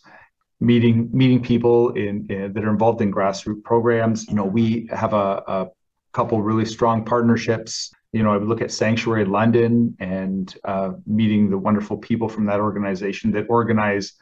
meeting 0.59 1.09
meeting 1.13 1.42
people 1.42 1.92
in, 1.92 2.25
in 2.30 2.54
that 2.54 2.63
are 2.63 2.69
involved 2.69 3.01
in 3.01 3.12
grassroots 3.12 3.63
programs. 3.63 4.27
You 4.27 4.36
know 4.36 4.45
we 4.45 4.89
have 4.92 5.13
a, 5.13 5.44
a 5.48 5.68
couple 6.13 6.42
really 6.42 6.65
strong 6.65 7.06
partnerships. 7.06 7.92
You 8.13 8.24
know, 8.24 8.33
I 8.33 8.38
would 8.38 8.48
look 8.48 8.62
at 8.62 8.71
Sanctuary 8.71 9.25
London 9.25 9.95
and 10.00 10.56
uh, 10.63 10.94
meeting 11.06 11.50
the 11.50 11.57
wonderful 11.57 11.98
people 11.98 12.27
from 12.27 12.45
that 12.48 12.59
organization 12.59 13.31
that 13.33 13.45
organize 13.50 14.13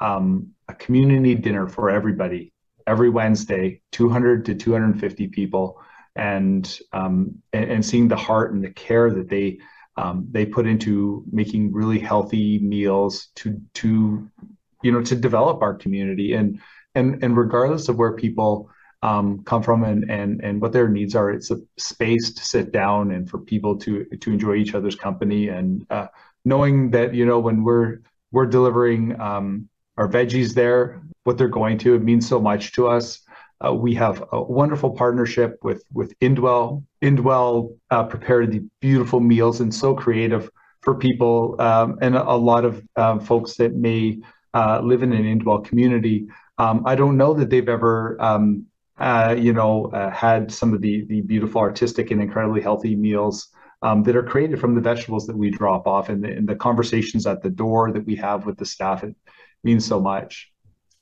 um, 0.00 0.48
a 0.68 0.74
community 0.74 1.34
dinner 1.36 1.68
for 1.68 1.90
everybody 1.90 2.52
every 2.86 3.08
Wednesday, 3.08 3.80
200 3.92 4.44
to 4.46 4.54
250 4.54 5.28
people, 5.28 5.80
and 6.16 6.78
um, 6.92 7.34
and, 7.52 7.70
and, 7.70 7.86
seeing 7.86 8.08
the 8.08 8.16
heart 8.16 8.52
and 8.52 8.62
the 8.62 8.70
care 8.70 9.10
that 9.10 9.28
they 9.28 9.58
um, 9.96 10.26
they 10.30 10.46
put 10.46 10.66
into 10.66 11.24
making 11.30 11.72
really 11.72 11.98
healthy 11.98 12.58
meals 12.60 13.28
to 13.36 13.60
to 13.74 14.28
you 14.82 14.92
know 14.92 15.02
to 15.02 15.16
develop 15.16 15.62
our 15.62 15.74
community 15.74 16.34
and 16.34 16.60
and 16.94 17.22
and 17.22 17.36
regardless 17.36 17.88
of 17.88 17.96
where 17.96 18.12
people 18.12 18.70
um, 19.02 19.42
come 19.44 19.62
from 19.62 19.84
and 19.84 20.10
and 20.10 20.42
and 20.42 20.62
what 20.62 20.72
their 20.72 20.88
needs 20.88 21.14
are, 21.14 21.30
it's 21.30 21.50
a 21.50 21.58
space 21.76 22.32
to 22.32 22.44
sit 22.44 22.72
down 22.72 23.10
and 23.10 23.28
for 23.28 23.38
people 23.38 23.76
to 23.78 24.04
to 24.04 24.32
enjoy 24.32 24.54
each 24.54 24.74
other's 24.74 24.96
company 24.96 25.48
and 25.48 25.86
uh, 25.90 26.06
knowing 26.44 26.90
that 26.90 27.14
you 27.14 27.26
know 27.26 27.38
when 27.38 27.64
we're 27.64 27.98
we're 28.32 28.46
delivering 28.46 29.20
um, 29.20 29.68
our 29.96 30.08
veggies 30.08 30.54
there, 30.54 31.02
what 31.24 31.38
they're 31.38 31.48
going 31.48 31.78
to. 31.78 31.94
It 31.94 32.02
means 32.02 32.28
so 32.28 32.40
much 32.40 32.72
to 32.72 32.88
us. 32.88 33.20
Uh, 33.64 33.72
we 33.72 33.94
have 33.94 34.24
a 34.32 34.42
wonderful 34.42 34.90
partnership 34.90 35.58
with 35.62 35.84
with 35.92 36.18
Indwell. 36.20 36.84
Indwell 37.02 37.76
uh, 37.90 38.04
prepared 38.04 38.50
the 38.50 38.62
beautiful 38.80 39.20
meals 39.20 39.60
and 39.60 39.74
so 39.74 39.94
creative 39.94 40.50
for 40.80 40.94
people 40.94 41.56
um, 41.60 41.98
and 42.02 42.14
a, 42.14 42.34
lot 42.34 42.64
of 42.64 42.82
uh, 42.96 43.18
folks 43.18 43.54
that 43.54 43.74
may 43.74 44.18
uh, 44.52 44.80
live 44.82 45.02
in 45.02 45.12
an 45.12 45.24
Indwell 45.24 45.64
community. 45.64 46.26
Um, 46.58 46.82
I 46.84 46.94
don't 46.94 47.16
know 47.16 47.32
that 47.34 47.48
they've 47.48 47.68
ever, 47.68 48.20
um, 48.20 48.66
uh, 48.98 49.34
you 49.38 49.54
know, 49.54 49.86
uh, 49.86 50.10
had 50.10 50.52
some 50.52 50.74
of 50.74 50.80
the 50.80 51.04
the 51.06 51.22
beautiful 51.22 51.60
artistic 51.60 52.10
and 52.10 52.20
incredibly 52.20 52.60
healthy 52.60 52.96
meals 52.96 53.48
um, 53.82 54.02
that 54.02 54.16
are 54.16 54.22
created 54.22 54.60
from 54.60 54.74
the 54.74 54.80
vegetables 54.80 55.26
that 55.26 55.36
we 55.36 55.50
drop 55.50 55.86
off 55.86 56.08
and 56.08 56.22
the, 56.22 56.28
and 56.28 56.48
the 56.48 56.56
conversations 56.56 57.26
at 57.26 57.42
the 57.42 57.50
door 57.50 57.92
that 57.92 58.04
we 58.04 58.16
have 58.16 58.46
with 58.46 58.58
the 58.58 58.66
staff. 58.66 59.04
It 59.04 59.14
means 59.62 59.86
so 59.86 60.00
much. 60.00 60.53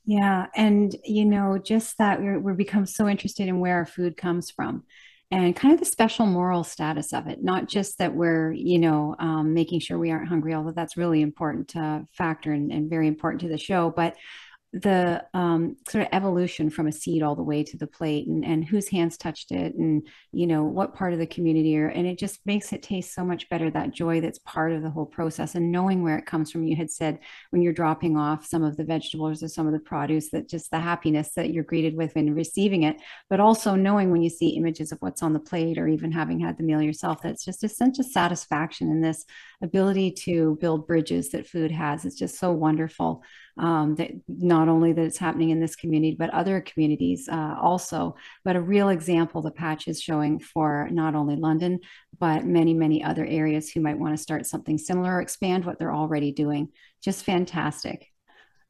Yeah. 0.05 0.47
And, 0.55 0.93
you 1.05 1.25
know, 1.25 1.57
just 1.57 1.97
that 1.97 2.21
we're, 2.21 2.39
we 2.39 2.53
become 2.53 2.85
so 2.85 3.07
interested 3.07 3.47
in 3.47 3.59
where 3.59 3.77
our 3.77 3.85
food 3.85 4.17
comes 4.17 4.51
from 4.51 4.83
and 5.31 5.55
kind 5.55 5.73
of 5.73 5.79
the 5.79 5.85
special 5.85 6.25
moral 6.25 6.63
status 6.63 7.13
of 7.13 7.27
it, 7.27 7.43
not 7.43 7.67
just 7.67 7.97
that 7.97 8.13
we're, 8.13 8.51
you 8.51 8.79
know, 8.79 9.15
um, 9.17 9.53
making 9.53 9.79
sure 9.79 9.97
we 9.97 10.11
aren't 10.11 10.27
hungry, 10.27 10.53
although 10.53 10.73
that's 10.73 10.97
really 10.97 11.21
important 11.21 11.69
to 11.69 12.05
factor 12.11 12.51
and, 12.51 12.71
and 12.71 12.89
very 12.89 13.07
important 13.07 13.41
to 13.41 13.47
the 13.47 13.57
show, 13.57 13.91
but 13.95 14.15
the 14.73 15.23
um, 15.35 15.77
sort 15.87 16.01
of 16.03 16.09
evolution 16.11 16.67
from 16.71 16.87
a 16.87 16.91
seed 16.91 17.21
all 17.21 17.35
the 17.35 17.43
way 17.43 17.63
to 17.63 17.77
the 17.77 17.85
plate 17.85 18.27
and, 18.27 18.43
and 18.43 18.65
whose 18.65 18.89
hands 18.89 19.17
touched 19.17 19.51
it 19.51 19.75
and 19.75 20.07
you 20.31 20.47
know 20.47 20.63
what 20.63 20.95
part 20.95 21.13
of 21.13 21.19
the 21.19 21.27
community 21.27 21.77
are 21.77 21.89
and 21.89 22.07
it 22.07 22.17
just 22.17 22.43
makes 22.47 22.73
it 22.73 22.81
taste 22.81 23.13
so 23.13 23.23
much 23.23 23.47
better 23.49 23.69
that 23.69 23.93
joy 23.93 24.19
that's 24.19 24.39
part 24.39 24.71
of 24.71 24.81
the 24.81 24.89
whole 24.89 25.05
process 25.05 25.53
and 25.53 25.71
knowing 25.71 26.01
where 26.01 26.17
it 26.17 26.25
comes 26.25 26.51
from. 26.51 26.63
You 26.63 26.75
had 26.75 26.89
said 26.89 27.19
when 27.51 27.61
you're 27.61 27.71
dropping 27.71 28.17
off 28.17 28.47
some 28.47 28.63
of 28.63 28.75
the 28.75 28.83
vegetables 28.83 29.43
or 29.43 29.47
some 29.47 29.67
of 29.67 29.73
the 29.73 29.79
produce 29.79 30.31
that 30.31 30.49
just 30.49 30.71
the 30.71 30.79
happiness 30.79 31.33
that 31.35 31.51
you're 31.51 31.63
greeted 31.63 31.95
with 31.95 32.15
when 32.15 32.33
receiving 32.33 32.81
it 32.81 32.97
but 33.29 33.39
also 33.39 33.75
knowing 33.75 34.09
when 34.09 34.23
you 34.23 34.29
see 34.29 34.57
images 34.57 34.91
of 34.91 34.97
what's 35.01 35.21
on 35.21 35.33
the 35.33 35.39
plate 35.39 35.77
or 35.77 35.87
even 35.87 36.11
having 36.11 36.39
had 36.39 36.57
the 36.57 36.63
meal 36.63 36.81
yourself 36.81 37.21
that's 37.21 37.45
just 37.45 37.63
a 37.63 37.69
sense 37.69 37.99
of 37.99 38.07
satisfaction 38.07 38.89
in 38.89 39.01
this 39.01 39.23
ability 39.63 40.11
to 40.11 40.57
build 40.59 40.85
bridges 40.85 41.29
that 41.29 41.47
food 41.47 41.71
has. 41.71 42.05
It's 42.05 42.17
just 42.17 42.37
so 42.37 42.51
wonderful 42.51 43.23
um, 43.57 43.95
that 43.95 44.11
not 44.27 44.67
only 44.67 44.93
that 44.93 45.05
it's 45.05 45.17
happening 45.17 45.51
in 45.51 45.59
this 45.59 45.75
community, 45.75 46.15
but 46.17 46.29
other 46.31 46.61
communities 46.61 47.29
uh, 47.31 47.55
also. 47.61 48.15
But 48.43 48.55
a 48.55 48.61
real 48.61 48.89
example 48.89 49.41
the 49.41 49.51
patch 49.51 49.87
is 49.87 50.01
showing 50.01 50.39
for 50.39 50.87
not 50.91 51.15
only 51.15 51.35
London, 51.35 51.79
but 52.19 52.45
many, 52.45 52.73
many 52.73 53.03
other 53.03 53.25
areas 53.25 53.69
who 53.69 53.81
might 53.81 53.99
want 53.99 54.15
to 54.15 54.21
start 54.21 54.45
something 54.45 54.77
similar 54.77 55.15
or 55.15 55.21
expand 55.21 55.65
what 55.65 55.79
they're 55.79 55.93
already 55.93 56.31
doing. 56.31 56.69
Just 57.01 57.25
fantastic. 57.25 58.07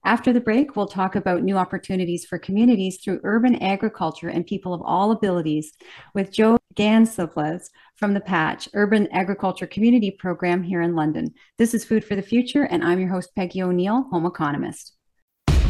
After 0.06 0.34
the 0.34 0.42
break, 0.42 0.76
we'll 0.76 0.88
talk 0.88 1.16
about 1.16 1.44
new 1.44 1.58
opportunities 1.58 2.26
for 2.26 2.38
communities 2.38 3.00
through 3.02 3.22
urban 3.24 3.56
agriculture 3.56 4.28
and 4.28 4.46
people 4.46 4.74
of 4.74 4.82
all 4.84 5.12
abilities 5.12 5.72
with 6.14 6.30
Joe 6.30 6.58
Gonsalves 6.76 7.70
from 7.96 8.14
the 8.14 8.22
Patch 8.22 8.68
Urban 8.74 9.08
Agriculture 9.12 9.68
Community 9.68 10.12
Program 10.12 10.64
here 10.64 10.82
in 10.82 10.96
London. 10.96 11.34
This 11.58 11.74
is 11.74 11.86
Food 11.86 12.04
for 12.04 12.16
the 12.16 12.22
Future, 12.22 12.64
and 12.64 12.84
I'm 12.84 13.00
your 13.00 13.10
host, 13.10 13.30
Peggy 13.36 13.62
O'Neill, 13.62 14.04
home 14.12 14.26
economist. 14.26 14.94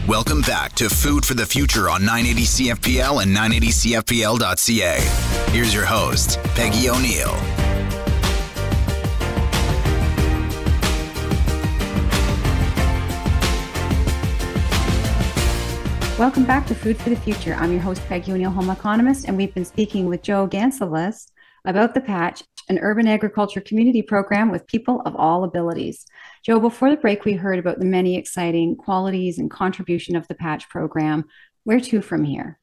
Welcome 0.07 0.41
back 0.41 0.73
to 0.73 0.89
Food 0.89 1.25
for 1.25 1.33
the 1.33 1.45
Future 1.45 1.89
on 1.89 2.05
980 2.05 2.43
CFPL 2.43 3.23
and 3.23 3.35
980CFPL.ca. 3.35 5.51
Here's 5.51 5.73
your 5.73 5.85
host, 5.85 6.39
Peggy 6.55 6.89
O'Neill. 6.89 7.62
Welcome 16.19 16.45
back 16.45 16.67
to 16.67 16.75
Food 16.75 16.97
for 16.97 17.09
the 17.09 17.15
Future. 17.15 17.55
I'm 17.55 17.71
your 17.71 17.81
host, 17.81 17.99
Peggy 18.05 18.33
O'Neill, 18.33 18.51
home 18.51 18.69
economist, 18.69 19.25
and 19.27 19.35
we've 19.35 19.53
been 19.55 19.65
speaking 19.65 20.05
with 20.05 20.21
Joe 20.21 20.47
Gonsalves 20.47 21.31
about 21.65 21.95
the 21.95 22.01
Patch, 22.01 22.43
an 22.69 22.77
urban 22.77 23.07
agriculture 23.07 23.61
community 23.61 24.03
program 24.03 24.51
with 24.51 24.67
people 24.67 25.01
of 25.07 25.15
all 25.15 25.43
abilities. 25.43 26.05
Joe, 26.45 26.59
before 26.59 26.91
the 26.91 26.97
break, 26.97 27.25
we 27.25 27.33
heard 27.33 27.57
about 27.57 27.79
the 27.79 27.85
many 27.85 28.15
exciting 28.15 28.75
qualities 28.75 29.39
and 29.39 29.49
contribution 29.49 30.15
of 30.15 30.27
the 30.27 30.35
Patch 30.35 30.69
program. 30.69 31.25
Where 31.63 31.79
to 31.79 31.99
from 32.03 32.23
here? 32.23 32.59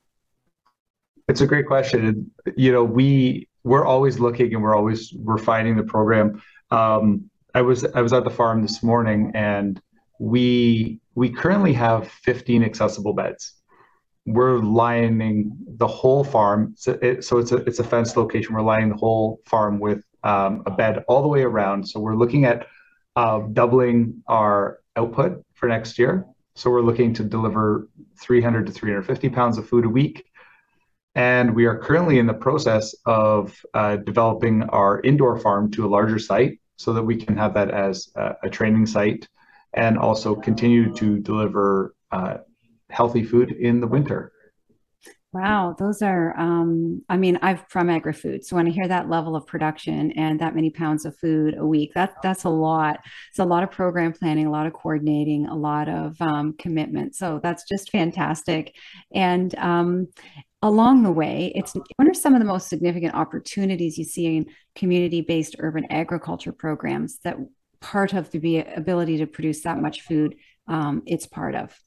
It's 1.28 1.40
a 1.40 1.46
great 1.46 1.66
question. 1.66 2.30
You 2.56 2.70
know, 2.70 2.84
we 2.84 3.48
we're 3.64 3.84
always 3.84 4.20
looking 4.20 4.54
and 4.54 4.62
we're 4.62 4.76
always 4.76 5.12
refining 5.24 5.76
the 5.76 5.82
program. 5.82 6.40
Um, 6.70 7.28
I 7.52 7.62
was 7.62 7.84
I 7.84 8.00
was 8.00 8.12
at 8.12 8.22
the 8.22 8.30
farm 8.30 8.62
this 8.62 8.80
morning 8.80 9.32
and 9.34 9.82
we 10.20 11.00
we 11.20 11.28
currently 11.28 11.74
have 11.74 12.08
15 12.08 12.64
accessible 12.64 13.12
beds. 13.12 13.56
We're 14.24 14.56
lining 14.56 15.52
the 15.76 15.86
whole 15.86 16.24
farm, 16.24 16.72
so, 16.78 16.98
it, 17.02 17.24
so 17.24 17.36
it's 17.36 17.52
a 17.52 17.56
it's 17.68 17.78
a 17.78 17.84
fenced 17.84 18.16
location. 18.16 18.54
We're 18.54 18.62
lining 18.62 18.88
the 18.88 18.96
whole 18.96 19.42
farm 19.44 19.78
with 19.80 20.02
um, 20.24 20.62
a 20.64 20.70
bed 20.70 21.04
all 21.08 21.20
the 21.20 21.28
way 21.28 21.42
around. 21.42 21.86
So 21.86 22.00
we're 22.00 22.16
looking 22.16 22.46
at 22.46 22.66
uh, 23.16 23.40
doubling 23.52 24.22
our 24.28 24.78
output 24.96 25.44
for 25.52 25.68
next 25.68 25.98
year. 25.98 26.24
So 26.54 26.70
we're 26.70 26.80
looking 26.80 27.12
to 27.12 27.22
deliver 27.22 27.86
300 28.18 28.66
to 28.68 28.72
350 28.72 29.28
pounds 29.28 29.58
of 29.58 29.68
food 29.68 29.84
a 29.84 29.90
week. 29.90 30.24
And 31.16 31.54
we 31.54 31.66
are 31.66 31.76
currently 31.76 32.18
in 32.18 32.26
the 32.26 32.40
process 32.46 32.94
of 33.04 33.54
uh, 33.74 33.96
developing 33.96 34.62
our 34.70 35.02
indoor 35.02 35.38
farm 35.38 35.70
to 35.72 35.84
a 35.84 35.88
larger 35.96 36.18
site 36.18 36.60
so 36.76 36.94
that 36.94 37.02
we 37.02 37.16
can 37.16 37.36
have 37.36 37.52
that 37.52 37.70
as 37.70 38.08
a, 38.14 38.36
a 38.44 38.48
training 38.48 38.86
site 38.86 39.28
and 39.74 39.98
also 39.98 40.34
continue 40.34 40.92
to 40.94 41.18
deliver 41.18 41.94
uh, 42.10 42.38
healthy 42.88 43.22
food 43.22 43.52
in 43.52 43.80
the 43.80 43.86
winter. 43.86 44.32
Wow, 45.32 45.76
those 45.78 46.02
are, 46.02 46.36
um, 46.36 47.04
I 47.08 47.16
mean, 47.16 47.38
I'm 47.40 47.60
from 47.68 47.88
agri 47.88 48.12
food. 48.12 48.44
So 48.44 48.56
when 48.56 48.66
I 48.66 48.70
hear 48.70 48.88
that 48.88 49.08
level 49.08 49.36
of 49.36 49.46
production 49.46 50.10
and 50.12 50.40
that 50.40 50.56
many 50.56 50.70
pounds 50.70 51.04
of 51.04 51.16
food 51.18 51.56
a 51.56 51.64
week, 51.64 51.92
that, 51.94 52.14
that's 52.20 52.42
a 52.42 52.48
lot. 52.48 52.98
It's 53.28 53.38
a 53.38 53.44
lot 53.44 53.62
of 53.62 53.70
program 53.70 54.12
planning, 54.12 54.46
a 54.46 54.50
lot 54.50 54.66
of 54.66 54.72
coordinating, 54.72 55.46
a 55.46 55.54
lot 55.54 55.88
of 55.88 56.20
um, 56.20 56.54
commitment. 56.58 57.14
So 57.14 57.38
that's 57.40 57.62
just 57.68 57.92
fantastic. 57.92 58.74
And 59.14 59.54
um, 59.54 60.08
along 60.62 61.04
the 61.04 61.12
way, 61.12 61.52
it's 61.54 61.74
what 61.94 62.08
are 62.08 62.14
some 62.14 62.34
of 62.34 62.40
the 62.40 62.44
most 62.44 62.68
significant 62.68 63.14
opportunities 63.14 63.98
you 63.98 64.04
see 64.04 64.36
in 64.36 64.46
community 64.74 65.20
based 65.20 65.54
urban 65.60 65.86
agriculture 65.90 66.52
programs 66.52 67.18
that 67.22 67.36
part 67.80 68.12
of 68.12 68.30
the 68.30 68.58
ability 68.58 69.18
to 69.18 69.26
produce 69.26 69.62
that 69.62 69.78
much 69.78 70.02
food 70.02 70.36
um, 70.68 71.02
it's 71.06 71.26
part 71.26 71.54
of. 71.54 71.78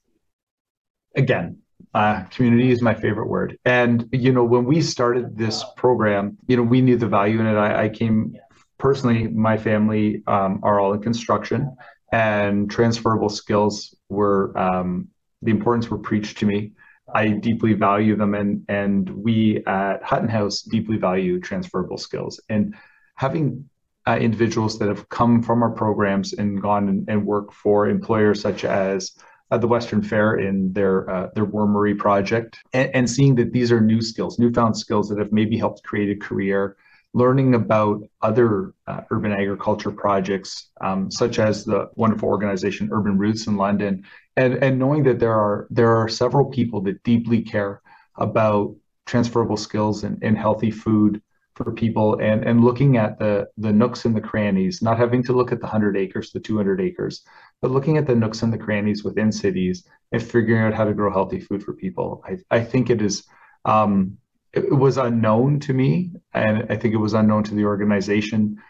Again 1.16 1.60
uh, 1.94 2.24
community 2.24 2.72
is 2.72 2.82
my 2.82 2.94
favorite 2.94 3.28
word. 3.28 3.58
And 3.66 4.08
you 4.12 4.32
know 4.32 4.44
when 4.44 4.66
we 4.66 4.82
started 4.82 5.38
this 5.38 5.64
program 5.78 6.38
you 6.48 6.58
know 6.58 6.64
we 6.64 6.82
knew 6.82 6.98
the 6.98 7.08
value 7.08 7.40
in 7.40 7.48
it. 7.48 7.56
I, 7.56 7.86
I 7.86 7.90
came 7.90 8.36
personally 8.78 9.28
my 9.28 9.58
family 9.58 10.24
um, 10.28 10.60
are 10.64 10.80
all 10.80 10.94
in 10.94 11.02
construction 11.02 11.76
and 12.14 12.70
transferable 12.70 13.30
skills 13.30 13.96
were 14.08 14.58
um, 14.58 15.08
the 15.42 15.52
importance 15.52 15.90
were 15.90 15.98
preached 15.98 16.38
to 16.38 16.46
me. 16.46 16.72
I 17.14 17.30
deeply 17.30 17.74
value 17.74 18.16
them, 18.16 18.34
and 18.36 18.64
and 18.70 19.10
we 19.10 19.64
at 19.66 20.04
Hutton 20.04 20.30
House 20.30 20.62
deeply 20.62 20.98
value 20.98 21.40
transferable 21.40 21.98
skills. 21.98 22.40
And 22.50 22.76
having 23.16 23.68
uh, 24.08 24.18
individuals 24.18 24.78
that 24.80 24.88
have 24.88 25.08
come 25.10 25.42
from 25.42 25.64
our 25.64 25.72
programs 25.72 26.34
and 26.34 26.62
gone 26.62 26.90
and, 26.90 27.10
and 27.10 27.26
worked 27.26 27.54
for 27.54 27.88
employers 27.88 28.42
such 28.42 28.66
as 28.66 29.14
uh, 29.52 29.58
the 29.58 29.68
Western 29.68 30.02
Fair 30.02 30.36
in 30.36 30.74
their 30.74 31.10
uh, 31.10 31.30
their 31.36 31.46
wormery 31.46 31.98
project, 31.98 32.58
and, 32.74 32.90
and, 32.96 33.10
seeing 33.10 33.36
that 33.36 33.54
these 33.54 33.72
are 33.72 33.80
new 33.80 34.02
skills, 34.02 34.40
newfound 34.40 34.76
skills 34.76 35.08
that 35.10 35.20
have 35.20 35.32
maybe 35.32 35.58
helped 35.58 35.84
create 35.84 36.10
a 36.10 36.20
career, 36.20 36.76
learning 37.14 37.54
about 37.54 38.02
other 38.24 38.74
uh, 38.88 39.02
urban 39.12 39.32
agriculture 39.32 39.92
projects, 39.92 40.72
um, 40.82 41.12
such 41.12 41.38
as 41.38 41.66
the 41.66 41.88
wonderful 41.96 42.30
organization 42.30 42.90
Urban 42.92 43.18
Roots 43.18 43.46
in 43.46 43.56
London, 43.56 44.04
and 44.38 44.56
and 44.56 44.80
knowing 44.80 45.04
that 45.04 45.20
there 45.20 45.34
are 45.34 45.68
there 45.70 45.96
are 45.96 46.10
several 46.10 46.46
people 46.46 46.82
that 46.82 47.04
deeply 47.04 47.42
care 47.42 47.82
about 48.18 48.76
transferable 49.06 49.58
skills 49.58 50.04
and, 50.04 50.18
and 50.24 50.38
healthy 50.38 50.72
food 50.72 51.22
for 51.56 51.72
people 51.72 52.20
and 52.20 52.44
and 52.44 52.64
looking 52.64 52.98
at 52.98 53.20
the 53.20 53.48
the 53.58 53.72
nooks 53.72 54.06
and 54.06 54.16
the 54.16 54.22
crannies 54.22 54.82
not 54.82 54.98
having 54.98 55.24
to 55.24 55.34
look 55.34 55.52
at 55.52 55.60
the 55.60 55.66
100 55.66 55.96
acres 55.96 56.32
the 56.32 56.40
200 56.40 56.82
acres 56.82 57.24
but 57.62 57.72
looking 57.72 57.98
at 57.98 58.08
the 58.08 58.16
nooks 58.16 58.42
and 58.42 58.52
the 58.52 58.58
crannies 58.58 59.04
within 59.04 59.32
cities 59.32 59.88
and 60.12 60.22
figuring 60.22 60.64
out 60.64 60.74
how 60.74 60.86
to 60.86 60.94
grow 60.94 61.12
healthy 61.12 61.40
food 61.40 61.64
for 61.64 61.74
people. 61.74 62.24
I, 62.26 62.38
I 62.52 62.64
think 62.64 62.90
it 62.90 63.02
is 63.02 63.26
um, 63.66 64.18
it, 64.54 64.66
it 64.66 64.74
was 64.74 64.98
unknown 64.98 65.60
to 65.62 65.74
me 65.74 66.12
and 66.34 66.66
i 66.70 66.76
think 66.76 66.94
it 66.94 66.98
was 66.98 67.14
unknown 67.14 67.44
to 67.44 67.56
the 67.56 67.66
organization 67.66 68.62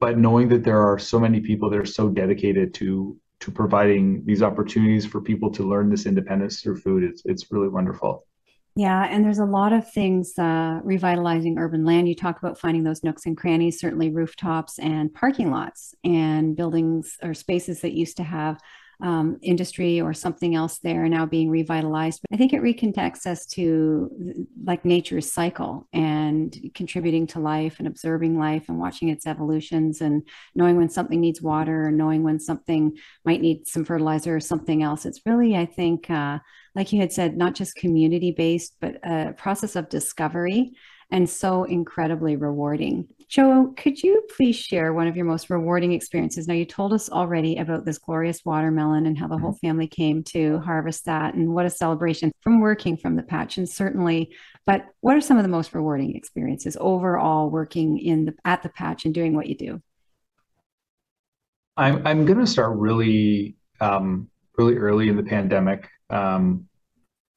but 0.00 0.18
knowing 0.18 0.48
that 0.48 0.64
there 0.64 0.80
are 0.80 0.98
so 0.98 1.20
many 1.20 1.40
people 1.40 1.70
that 1.70 1.78
are 1.78 1.86
so 1.86 2.08
dedicated 2.08 2.74
to 2.74 3.16
to 3.40 3.50
providing 3.50 4.24
these 4.24 4.42
opportunities 4.42 5.06
for 5.06 5.20
people 5.20 5.50
to 5.50 5.68
learn 5.68 5.88
this 5.88 6.06
independence 6.06 6.60
through 6.60 6.76
food 6.76 7.04
it's, 7.04 7.22
it's 7.24 7.52
really 7.52 7.68
wonderful 7.68 8.26
yeah, 8.76 9.06
and 9.10 9.24
there's 9.24 9.38
a 9.38 9.44
lot 9.44 9.72
of 9.72 9.90
things 9.90 10.38
uh, 10.38 10.80
revitalizing 10.82 11.58
urban 11.58 11.84
land. 11.84 12.08
You 12.08 12.14
talk 12.14 12.38
about 12.38 12.58
finding 12.58 12.84
those 12.84 13.02
nooks 13.02 13.26
and 13.26 13.36
crannies, 13.36 13.80
certainly 13.80 14.10
rooftops 14.10 14.78
and 14.78 15.12
parking 15.12 15.50
lots 15.50 15.94
and 16.04 16.56
buildings 16.56 17.16
or 17.22 17.34
spaces 17.34 17.80
that 17.80 17.92
used 17.92 18.16
to 18.18 18.22
have 18.22 18.60
um, 19.02 19.38
industry 19.42 20.00
or 20.00 20.12
something 20.12 20.54
else 20.54 20.78
there 20.78 21.08
now 21.08 21.26
being 21.26 21.48
revitalized. 21.50 22.20
But 22.22 22.34
I 22.34 22.38
think 22.38 22.52
it 22.52 22.62
reconnects 22.62 23.26
us 23.26 23.46
to 23.46 24.10
like 24.64 24.84
nature's 24.84 25.32
cycle 25.32 25.88
and 25.92 26.54
contributing 26.74 27.26
to 27.28 27.40
life 27.40 27.76
and 27.78 27.88
observing 27.88 28.38
life 28.38 28.68
and 28.68 28.78
watching 28.78 29.08
its 29.08 29.26
evolutions 29.26 30.00
and 30.00 30.22
knowing 30.54 30.76
when 30.76 30.90
something 30.90 31.20
needs 31.20 31.40
water 31.40 31.90
knowing 31.90 32.22
when 32.22 32.38
something 32.38 32.96
might 33.24 33.40
need 33.40 33.66
some 33.66 33.84
fertilizer 33.84 34.36
or 34.36 34.40
something 34.40 34.82
else. 34.82 35.06
It's 35.06 35.22
really, 35.24 35.56
I 35.56 35.66
think, 35.66 36.10
uh, 36.10 36.38
like 36.74 36.92
you 36.92 37.00
had 37.00 37.12
said, 37.12 37.36
not 37.36 37.54
just 37.54 37.74
community 37.76 38.32
based, 38.32 38.76
but 38.80 38.96
a 39.04 39.32
process 39.32 39.76
of 39.76 39.88
discovery 39.88 40.72
and 41.10 41.28
so 41.28 41.64
incredibly 41.64 42.36
rewarding. 42.36 43.08
Joe, 43.28 43.72
could 43.76 44.02
you 44.02 44.22
please 44.36 44.56
share 44.56 44.92
one 44.92 45.06
of 45.06 45.16
your 45.16 45.24
most 45.24 45.50
rewarding 45.50 45.92
experiences? 45.92 46.48
Now, 46.48 46.54
you 46.54 46.64
told 46.64 46.92
us 46.92 47.08
already 47.08 47.56
about 47.56 47.84
this 47.84 47.98
glorious 47.98 48.44
watermelon 48.44 49.06
and 49.06 49.16
how 49.16 49.28
the 49.28 49.38
whole 49.38 49.52
mm-hmm. 49.52 49.66
family 49.66 49.86
came 49.86 50.22
to 50.24 50.58
harvest 50.60 51.04
that, 51.04 51.34
and 51.34 51.54
what 51.54 51.66
a 51.66 51.70
celebration 51.70 52.32
from 52.40 52.60
working 52.60 52.96
from 52.96 53.16
the 53.16 53.22
patch. 53.22 53.56
And 53.56 53.68
certainly, 53.68 54.34
but 54.66 54.86
what 55.00 55.16
are 55.16 55.20
some 55.20 55.36
of 55.36 55.42
the 55.44 55.48
most 55.48 55.74
rewarding 55.74 56.16
experiences 56.16 56.76
overall 56.80 57.50
working 57.50 57.98
in 57.98 58.24
the 58.26 58.34
at 58.44 58.62
the 58.62 58.68
patch 58.68 59.04
and 59.04 59.14
doing 59.14 59.34
what 59.34 59.46
you 59.46 59.56
do? 59.56 59.82
I'm 61.76 62.04
I'm 62.06 62.26
going 62.26 62.38
to 62.38 62.46
start 62.46 62.76
really 62.78 63.56
um, 63.80 64.28
really 64.58 64.76
early 64.76 65.08
in 65.08 65.16
the 65.16 65.22
pandemic. 65.22 65.88
Um, 66.10 66.68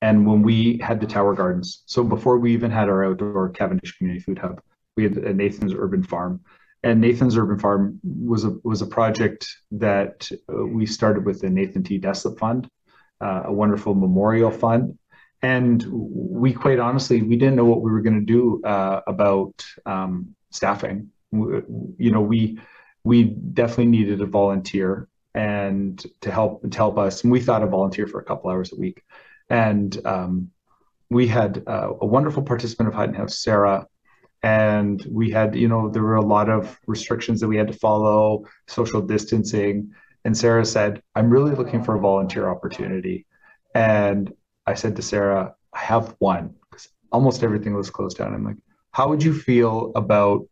and 0.02 0.26
when 0.26 0.42
we 0.42 0.80
had 0.80 1.00
the 1.00 1.08
Tower 1.08 1.34
Gardens, 1.34 1.84
so 1.86 2.04
before 2.04 2.38
we 2.38 2.54
even 2.54 2.72
had 2.72 2.90
our 2.90 3.06
outdoor 3.06 3.50
Cavendish 3.50 3.98
Community 3.98 4.22
Food 4.22 4.38
Hub, 4.38 4.62
we 4.98 5.04
had 5.04 5.16
Nathan's 5.36 5.74
Urban 5.74 6.04
Farm, 6.04 6.42
and 6.84 7.00
Nathan's 7.00 7.38
Urban 7.38 7.58
Farm 7.58 8.00
was 8.04 8.44
a 8.44 8.58
was 8.64 8.82
a 8.82 8.86
project 8.86 9.48
that 9.72 10.30
uh, 10.52 10.66
we 10.66 10.86
started 10.86 11.26
with 11.26 11.40
the 11.40 11.50
Nathan 11.50 11.84
T. 11.84 12.00
Deslip 12.00 12.38
Fund, 12.38 12.70
uh, 13.22 13.44
a 13.46 13.54
wonderful 13.54 13.96
memorial 13.96 14.52
fund, 14.52 14.98
and 15.42 15.86
we 15.90 16.52
quite 16.52 16.80
honestly 16.80 17.22
we 17.22 17.38
didn't 17.38 17.56
know 17.56 17.66
what 17.66 17.82
we 17.82 17.90
were 17.90 18.02
going 18.02 18.20
to 18.20 18.26
do 18.26 18.62
uh, 18.66 19.02
about 19.08 19.66
um, 19.86 20.36
staffing. 20.52 21.12
We, 21.32 21.62
you 21.98 22.12
know, 22.12 22.22
we 22.22 22.60
we 23.06 23.24
definitely 23.24 23.86
needed 23.86 24.22
a 24.22 24.26
volunteer 24.26 25.08
and 25.34 26.04
to 26.22 26.32
help 26.32 26.70
to 26.70 26.78
help 26.78 26.98
us. 26.98 27.24
And 27.24 27.32
we 27.32 27.42
thought 27.42 27.64
a 27.64 27.68
volunteer 27.68 28.08
for 28.08 28.20
a 28.20 28.24
couple 28.24 28.50
hours 28.50 28.72
a 28.72 28.76
week, 28.76 29.04
and 29.50 30.00
um, 30.06 30.52
we 31.10 31.28
had 31.28 31.64
uh, 31.68 31.90
a 32.02 32.06
wonderful 32.06 32.44
participant 32.44 32.90
of 32.90 32.96
Hutton 32.96 33.16
House, 33.16 33.40
Sarah, 33.40 33.88
and 34.42 35.06
we 35.10 35.32
had 35.32 35.56
you 35.56 35.68
know 35.68 35.90
there 35.90 36.04
were 36.04 36.16
a 36.16 36.26
lot 36.26 36.50
of 36.50 36.80
restrictions 36.88 37.40
that 37.42 37.48
we 37.48 37.58
had 37.58 37.68
to 37.68 37.74
follow, 37.74 38.46
social 38.68 39.02
distancing, 39.02 39.92
and 40.26 40.38
Sarah 40.38 40.66
said, 40.66 41.02
"I'm 41.16 41.30
really 41.30 41.56
looking 41.56 41.84
for 41.84 41.96
a 41.96 42.00
volunteer 42.00 42.50
opportunity," 42.50 43.26
and 43.74 44.32
I 44.68 44.76
said 44.76 44.96
to 44.98 45.02
Sarah, 45.02 45.56
"I 45.74 45.80
have 45.80 46.16
one." 46.20 46.56
Because 46.70 46.90
almost 47.12 47.44
everything 47.44 47.74
was 47.74 47.90
closed 47.90 48.18
down. 48.18 48.34
I'm 48.34 48.46
like, 48.46 48.58
"How 48.92 49.10
would 49.10 49.24
you 49.24 49.34
feel 49.34 49.92
about 49.96 50.48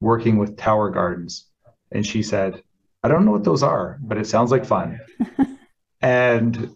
working 0.00 0.38
with 0.38 0.56
Tower 0.56 0.90
Gardens?" 0.90 1.46
And 1.92 2.04
she 2.04 2.22
said, 2.22 2.62
I 3.04 3.08
don't 3.08 3.26
know 3.26 3.32
what 3.32 3.44
those 3.44 3.62
are, 3.62 3.98
but 4.00 4.16
it 4.16 4.26
sounds 4.26 4.50
like 4.50 4.64
fun. 4.64 4.98
and 6.00 6.74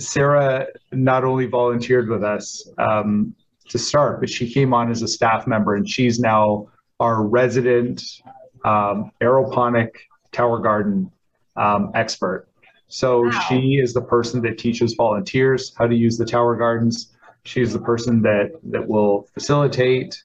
Sarah 0.00 0.66
not 0.90 1.22
only 1.22 1.46
volunteered 1.46 2.08
with 2.08 2.24
us 2.24 2.68
um, 2.78 3.32
to 3.68 3.78
start, 3.78 4.18
but 4.18 4.28
she 4.28 4.52
came 4.52 4.74
on 4.74 4.90
as 4.90 5.02
a 5.02 5.08
staff 5.08 5.46
member, 5.46 5.76
and 5.76 5.88
she's 5.88 6.18
now 6.18 6.66
our 6.98 7.22
resident 7.22 8.02
um, 8.64 9.12
aeroponic 9.22 9.90
tower 10.32 10.58
garden 10.58 11.12
um, 11.54 11.92
expert. 11.94 12.48
So 12.88 13.26
wow. 13.26 13.30
she 13.48 13.76
is 13.76 13.94
the 13.94 14.02
person 14.02 14.42
that 14.42 14.58
teaches 14.58 14.94
volunteers 14.94 15.72
how 15.76 15.86
to 15.86 15.94
use 15.94 16.18
the 16.18 16.26
tower 16.26 16.56
gardens. 16.56 17.16
She's 17.44 17.72
the 17.72 17.78
person 17.78 18.20
that 18.22 18.50
that 18.64 18.88
will 18.88 19.28
facilitate, 19.32 20.20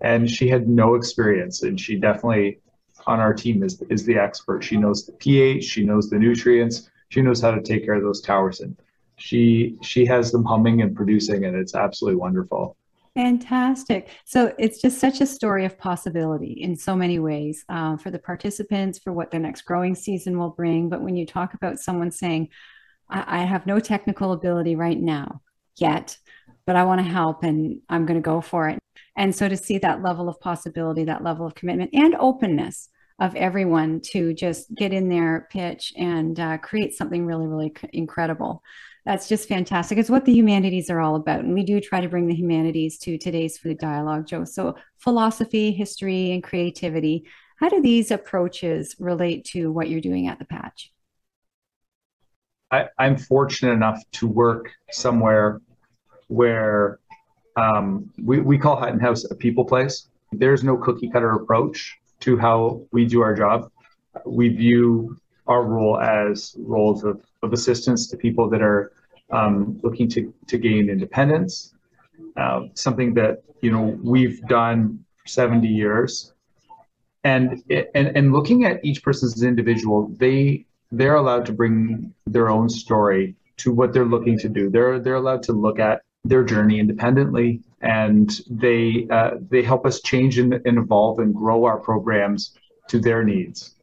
and 0.00 0.30
she 0.30 0.48
had 0.48 0.66
no 0.66 0.94
experience, 0.94 1.62
and 1.62 1.78
she 1.78 1.96
definitely 1.96 2.61
on 3.06 3.20
our 3.20 3.34
team 3.34 3.62
is 3.62 3.82
is 3.90 4.04
the 4.04 4.16
expert. 4.16 4.62
She 4.62 4.76
knows 4.76 5.06
the 5.06 5.12
pH, 5.12 5.64
she 5.64 5.84
knows 5.84 6.10
the 6.10 6.18
nutrients, 6.18 6.90
she 7.08 7.22
knows 7.22 7.40
how 7.40 7.50
to 7.50 7.62
take 7.62 7.84
care 7.84 7.94
of 7.94 8.02
those 8.02 8.20
towers, 8.20 8.60
and 8.60 8.76
she 9.16 9.78
she 9.82 10.04
has 10.06 10.32
them 10.32 10.44
humming 10.44 10.82
and 10.82 10.94
producing, 10.94 11.44
and 11.44 11.56
it's 11.56 11.74
absolutely 11.74 12.16
wonderful. 12.16 12.76
Fantastic. 13.14 14.08
So 14.24 14.54
it's 14.58 14.80
just 14.80 14.98
such 14.98 15.20
a 15.20 15.26
story 15.26 15.66
of 15.66 15.76
possibility 15.76 16.52
in 16.52 16.74
so 16.74 16.96
many 16.96 17.18
ways 17.18 17.62
uh, 17.68 17.98
for 17.98 18.10
the 18.10 18.18
participants, 18.18 18.98
for 18.98 19.12
what 19.12 19.30
the 19.30 19.38
next 19.38 19.62
growing 19.62 19.94
season 19.94 20.38
will 20.38 20.50
bring. 20.50 20.88
But 20.88 21.02
when 21.02 21.16
you 21.16 21.26
talk 21.26 21.52
about 21.52 21.78
someone 21.78 22.10
saying, 22.10 22.48
I, 23.10 23.40
I 23.40 23.44
have 23.44 23.66
no 23.66 23.80
technical 23.80 24.32
ability 24.32 24.76
right 24.76 24.98
now 24.98 25.42
yet, 25.76 26.16
but 26.64 26.76
I 26.76 26.84
want 26.84 27.00
to 27.00 27.06
help 27.06 27.42
and 27.42 27.82
I'm 27.90 28.06
going 28.06 28.18
to 28.18 28.24
go 28.24 28.40
for 28.40 28.68
it. 28.70 28.78
And 29.14 29.34
so 29.34 29.46
to 29.46 29.58
see 29.58 29.76
that 29.78 30.02
level 30.02 30.28
of 30.28 30.40
possibility, 30.40 31.04
that 31.04 31.22
level 31.22 31.46
of 31.46 31.54
commitment 31.54 31.90
and 31.92 32.14
openness 32.18 32.88
of 33.18 33.34
everyone 33.36 34.00
to 34.12 34.34
just 34.34 34.74
get 34.74 34.92
in 34.92 35.08
there, 35.08 35.48
pitch, 35.50 35.92
and 35.96 36.38
uh, 36.38 36.58
create 36.58 36.94
something 36.94 37.26
really, 37.26 37.46
really 37.46 37.74
incredible. 37.92 38.62
That's 39.04 39.28
just 39.28 39.48
fantastic. 39.48 39.98
It's 39.98 40.10
what 40.10 40.24
the 40.24 40.32
humanities 40.32 40.88
are 40.88 41.00
all 41.00 41.16
about. 41.16 41.40
And 41.40 41.54
we 41.54 41.64
do 41.64 41.80
try 41.80 42.00
to 42.00 42.08
bring 42.08 42.28
the 42.28 42.34
humanities 42.34 42.98
to 43.00 43.18
today's 43.18 43.58
food 43.58 43.78
dialogue, 43.78 44.26
Joe. 44.26 44.44
So, 44.44 44.76
philosophy, 44.98 45.72
history, 45.72 46.32
and 46.32 46.42
creativity. 46.42 47.24
How 47.56 47.68
do 47.68 47.80
these 47.80 48.10
approaches 48.10 48.96
relate 48.98 49.44
to 49.46 49.72
what 49.72 49.88
you're 49.88 50.00
doing 50.00 50.28
at 50.28 50.38
the 50.38 50.44
patch? 50.44 50.92
I, 52.70 52.88
am 52.98 53.18
fortunate 53.18 53.72
enough 53.72 54.02
to 54.12 54.26
work 54.26 54.70
somewhere 54.90 55.60
where 56.28 56.98
um, 57.56 58.10
we, 58.22 58.40
we 58.40 58.56
call 58.56 58.76
Hutton 58.76 58.98
House 58.98 59.30
a 59.30 59.34
people 59.34 59.64
place. 59.64 60.08
There's 60.32 60.64
no 60.64 60.76
cookie 60.76 61.10
cutter 61.10 61.32
approach 61.32 61.98
to 62.22 62.36
how 62.36 62.82
we 62.92 63.04
do 63.04 63.20
our 63.22 63.34
job. 63.34 63.70
We 64.24 64.48
view 64.48 65.16
our 65.46 65.64
role 65.64 65.98
as 66.00 66.54
roles 66.58 67.04
of, 67.04 67.20
of 67.42 67.52
assistance 67.52 68.08
to 68.08 68.16
people 68.16 68.48
that 68.50 68.62
are 68.62 68.92
um, 69.30 69.80
looking 69.82 70.08
to, 70.10 70.32
to 70.46 70.58
gain 70.58 70.88
independence, 70.88 71.74
uh, 72.36 72.62
something 72.74 73.14
that 73.14 73.42
you 73.60 73.72
know 73.72 73.98
we've 74.02 74.40
done 74.46 75.04
for 75.16 75.28
70 75.28 75.66
years. 75.66 76.32
And, 77.24 77.62
and 77.94 78.16
and 78.16 78.32
looking 78.32 78.64
at 78.64 78.84
each 78.84 79.02
person 79.02 79.26
as 79.26 79.44
individual, 79.44 80.08
they 80.18 80.66
they're 80.90 81.14
allowed 81.14 81.46
to 81.46 81.52
bring 81.52 82.12
their 82.26 82.50
own 82.50 82.68
story 82.68 83.36
to 83.58 83.72
what 83.72 83.92
they're 83.92 84.04
looking 84.04 84.36
to 84.40 84.48
do. 84.48 84.68
They're 84.70 84.98
they're 84.98 85.14
allowed 85.14 85.44
to 85.44 85.52
look 85.52 85.78
at 85.78 86.02
their 86.24 86.44
journey 86.44 86.78
independently, 86.78 87.60
and 87.80 88.40
they 88.48 89.06
uh, 89.10 89.32
they 89.50 89.62
help 89.62 89.86
us 89.86 90.00
change 90.00 90.38
and, 90.38 90.54
and, 90.64 90.78
evolve 90.78 91.18
and 91.18 91.34
grow 91.34 91.64
our 91.64 91.78
programs 91.78 92.56
to 92.88 93.00
their 93.00 93.24
needs. 93.24 93.74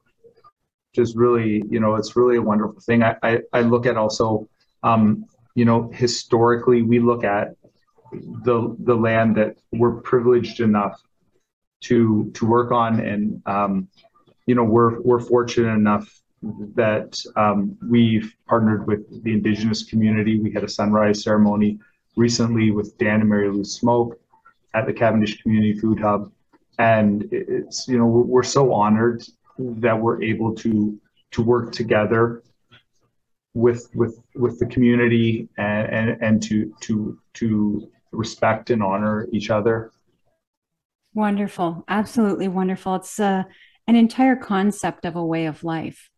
Is 0.95 1.15
really, 1.15 1.63
you 1.69 1.79
know, 1.79 1.95
it's 1.95 2.15
really 2.15 2.37
a 2.37 2.41
wonderful 2.41 2.81
thing. 2.81 3.03
I 3.03 3.15
I, 3.21 3.39
I 3.53 3.61
look 3.61 3.85
at 3.85 3.97
also, 3.97 4.47
um, 4.83 5.25
you 5.55 5.65
know, 5.65 5.89
historically 5.93 6.81
we 6.81 6.99
look 6.99 7.23
at 7.23 7.55
the 8.11 8.75
the 8.79 8.95
land 8.95 9.35
that 9.35 9.57
we're 9.71 10.01
privileged 10.01 10.61
enough 10.61 11.01
to 11.81 12.31
to 12.35 12.45
work 12.45 12.71
on, 12.71 13.01
and 13.01 13.41
um, 13.45 13.87
you 14.45 14.55
know, 14.55 14.63
we're 14.63 15.01
we're 15.01 15.19
fortunate 15.19 15.73
enough 15.73 16.21
that 16.41 17.19
um, 17.35 17.77
we've 17.89 18.33
partnered 18.47 18.87
with 18.87 19.23
the 19.23 19.33
indigenous 19.33 19.83
community. 19.83 20.39
We 20.39 20.51
had 20.51 20.63
a 20.63 20.69
sunrise 20.69 21.21
ceremony 21.21 21.79
recently 22.19 22.69
with 22.69 22.97
Dan 22.97 23.21
and 23.21 23.29
Mary 23.29 23.49
Lou 23.49 23.63
Smoke 23.63 24.19
at 24.73 24.85
the 24.85 24.93
Cavendish 24.93 25.41
Community 25.41 25.73
Food 25.73 26.01
Hub. 26.01 26.31
And 26.77 27.27
it's, 27.31 27.87
you 27.87 27.97
know, 27.97 28.05
we're, 28.05 28.43
so 28.43 28.73
honored 28.73 29.23
that 29.57 29.99
we're 29.99 30.21
able 30.21 30.53
to 30.55 30.99
to 31.31 31.41
work 31.41 31.71
together 31.71 32.43
with 33.53 33.89
with 33.93 34.19
with 34.35 34.59
the 34.59 34.65
community 34.65 35.49
and 35.57 35.87
and, 35.97 36.21
and 36.21 36.43
to 36.43 36.73
to 36.81 37.19
to 37.33 37.89
respect 38.11 38.69
and 38.69 38.81
honor 38.81 39.27
each 39.31 39.49
other. 39.49 39.91
Wonderful, 41.13 41.83
absolutely 41.87 42.47
wonderful. 42.47 42.95
It's 42.95 43.19
uh, 43.19 43.43
an 43.87 43.95
entire 43.95 44.37
concept 44.37 45.05
of 45.05 45.15
a 45.15 45.25
way 45.25 45.45
of 45.45 45.63
life, 45.63 46.09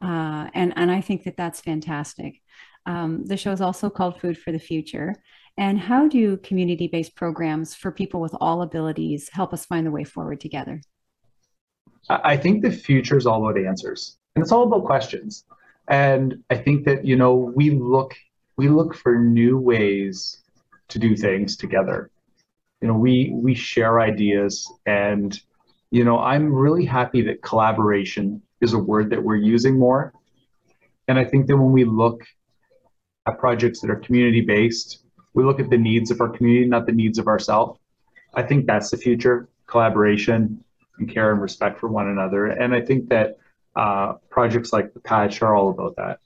uh, 0.00 0.48
and 0.54 0.72
and 0.76 0.90
I 0.90 1.02
think 1.02 1.24
that 1.24 1.36
that's 1.36 1.60
fantastic. 1.60 2.40
Um, 2.86 3.24
the 3.26 3.36
show 3.36 3.52
is 3.52 3.60
also 3.60 3.90
called 3.90 4.20
Food 4.20 4.38
for 4.38 4.52
the 4.52 4.58
Future, 4.58 5.14
and 5.58 5.78
how 5.78 6.06
do 6.06 6.36
community 6.38 6.86
based 6.86 7.14
programs 7.14 7.74
for 7.74 7.90
people 7.90 8.20
with 8.20 8.34
all 8.40 8.62
abilities 8.62 9.30
help 9.32 9.52
us 9.52 9.64
find 9.64 9.86
the 9.86 9.90
way 9.90 10.04
forward 10.04 10.40
together? 10.40 10.80
I 12.08 12.36
think 12.36 12.62
the 12.62 12.70
future 12.70 13.16
is 13.16 13.26
all 13.26 13.48
about 13.48 13.60
answers 13.60 14.18
and 14.34 14.42
it's 14.42 14.52
all 14.52 14.64
about 14.64 14.84
questions. 14.84 15.44
And 15.88 16.42
I 16.50 16.56
think 16.56 16.84
that, 16.84 17.04
you 17.04 17.16
know, 17.16 17.34
we 17.34 17.70
look 17.70 18.14
we 18.56 18.68
look 18.68 18.94
for 18.94 19.18
new 19.18 19.58
ways 19.58 20.42
to 20.88 20.98
do 20.98 21.16
things 21.16 21.56
together. 21.56 22.10
You 22.80 22.88
know, 22.88 22.94
we 22.94 23.32
we 23.34 23.54
share 23.54 24.00
ideas 24.00 24.70
and 24.84 25.38
you 25.90 26.04
know, 26.04 26.18
I'm 26.18 26.52
really 26.52 26.84
happy 26.84 27.22
that 27.22 27.42
collaboration 27.42 28.42
is 28.60 28.72
a 28.72 28.78
word 28.78 29.10
that 29.10 29.22
we're 29.22 29.36
using 29.36 29.78
more. 29.78 30.12
And 31.08 31.18
I 31.18 31.24
think 31.24 31.46
that 31.46 31.56
when 31.56 31.72
we 31.72 31.84
look 31.84 32.24
at 33.26 33.38
projects 33.38 33.80
that 33.80 33.90
are 33.90 33.96
community 33.96 34.40
based, 34.40 35.04
we 35.34 35.44
look 35.44 35.60
at 35.60 35.70
the 35.70 35.78
needs 35.78 36.10
of 36.10 36.20
our 36.20 36.28
community, 36.28 36.66
not 36.66 36.86
the 36.86 36.92
needs 36.92 37.18
of 37.18 37.26
ourselves. 37.26 37.78
I 38.34 38.42
think 38.42 38.66
that's 38.66 38.90
the 38.90 38.96
future 38.96 39.48
collaboration 39.66 40.62
and 40.98 41.08
care 41.12 41.32
and 41.32 41.40
respect 41.40 41.78
for 41.78 41.88
one 41.88 42.08
another. 42.08 42.46
And 42.46 42.74
I 42.74 42.80
think 42.80 43.08
that 43.08 43.38
uh, 43.74 44.14
projects 44.30 44.72
like 44.72 44.94
the 44.94 45.00
Patch 45.00 45.42
are 45.42 45.54
all 45.54 45.70
about 45.70 45.96
that. 45.96 46.20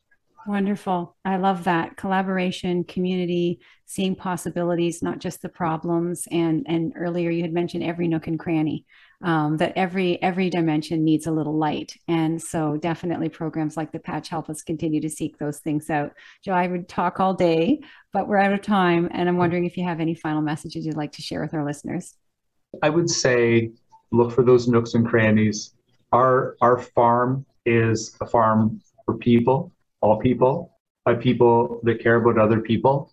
Wonderful. 0.47 1.17
I 1.25 1.37
love 1.37 1.65
that 1.65 1.97
collaboration, 1.97 2.85
community, 2.85 3.61
seeing 3.87 4.15
possibilities, 4.15 5.03
not 5.03 5.19
just 5.19 5.43
the 5.43 5.49
problems. 5.49 6.27
And 6.31 6.65
and 6.69 6.93
earlier 6.97 7.31
you 7.31 7.43
had 7.43 7.53
mentioned 7.53 7.85
every 7.85 8.09
nook 8.09 8.27
and 8.27 8.39
cranny 8.39 8.87
um, 9.23 9.57
that 9.59 9.73
every 9.77 10.21
every 10.23 10.51
dimension 10.51 11.05
needs 11.05 11.27
a 11.27 11.31
little 11.31 11.57
light. 11.57 11.95
And 12.09 12.41
so 12.41 12.77
definitely 12.77 13.29
programs 13.29 13.77
like 13.77 13.93
the 13.93 13.99
patch 13.99 14.29
help 14.29 14.49
us 14.49 14.63
continue 14.63 15.01
to 15.01 15.11
seek 15.11 15.39
those 15.39 15.59
things 15.59 15.91
out. 15.91 16.13
Joe 16.45 16.53
i 16.53 16.67
would 16.67 16.89
talk 16.89 17.21
all 17.21 17.35
day 17.35 17.81
but 18.13 18.27
we're 18.27 18.39
out 18.39 18.53
of 18.53 18.63
time 18.63 19.09
and 19.13 19.29
i'm 19.29 19.37
wondering 19.37 19.65
if 19.65 19.77
you 19.77 19.85
have 19.85 20.01
any 20.01 20.15
final 20.15 20.43
messages 20.43 20.85
you'd 20.85 20.97
like 20.97 21.13
to 21.13 21.23
share 21.23 21.43
with 21.43 21.55
our 21.55 21.65
listeners. 21.65 22.15
I 22.83 22.91
would 22.91 23.11
say 23.11 23.71
look 24.11 24.33
for 24.33 24.43
those 24.43 24.69
nooks 24.69 24.95
and 24.95 25.07
crannies. 25.07 25.75
Our 26.13 26.57
our 26.61 26.79
farm 26.79 27.45
is 27.67 28.17
a 28.21 28.27
farm 28.27 28.81
for 29.05 29.17
people 29.17 29.73
all 30.01 30.19
people 30.19 30.79
by 31.05 31.15
people 31.15 31.81
that 31.85 32.01
care 32.01 32.17
about 32.17 32.39
other 32.39 32.61
people. 32.61 33.13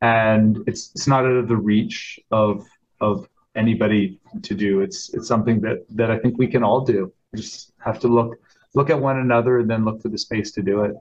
And 0.00 0.58
it's 0.66 0.92
it's 0.94 1.06
not 1.06 1.24
out 1.24 1.32
of 1.32 1.48
the 1.48 1.56
reach 1.56 2.18
of 2.30 2.66
of 3.00 3.28
anybody 3.54 4.20
to 4.42 4.54
do. 4.54 4.80
It's 4.80 5.12
it's 5.14 5.28
something 5.28 5.60
that 5.62 5.84
that 5.90 6.10
I 6.10 6.18
think 6.18 6.38
we 6.38 6.46
can 6.46 6.62
all 6.62 6.82
do. 6.82 7.12
We 7.32 7.40
just 7.40 7.72
have 7.78 7.98
to 8.00 8.08
look 8.08 8.38
look 8.74 8.90
at 8.90 9.00
one 9.00 9.18
another 9.18 9.58
and 9.58 9.68
then 9.68 9.84
look 9.84 10.02
for 10.02 10.08
the 10.08 10.18
space 10.18 10.52
to 10.52 10.62
do 10.62 10.84
it. 10.84 10.94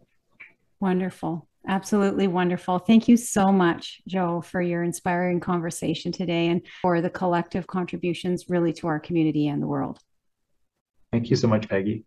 Wonderful. 0.80 1.48
Absolutely 1.68 2.28
wonderful. 2.28 2.80
Thank 2.80 3.08
you 3.08 3.18
so 3.18 3.52
much, 3.52 4.02
Joe, 4.08 4.42
for 4.42 4.62
your 4.62 4.82
inspiring 4.82 5.40
conversation 5.40 6.12
today 6.12 6.48
and 6.48 6.62
for 6.82 7.02
the 7.02 7.10
collective 7.10 7.68
contributions 7.68 8.50
really 8.50 8.74
to 8.74 8.88
our 8.88 9.00
community 9.00 9.48
and 9.48 9.62
the 9.62 9.68
world. 9.68 10.00
Thank 11.12 11.30
you 11.30 11.36
so 11.36 11.48
much, 11.48 11.68
Peggy. 11.68 12.06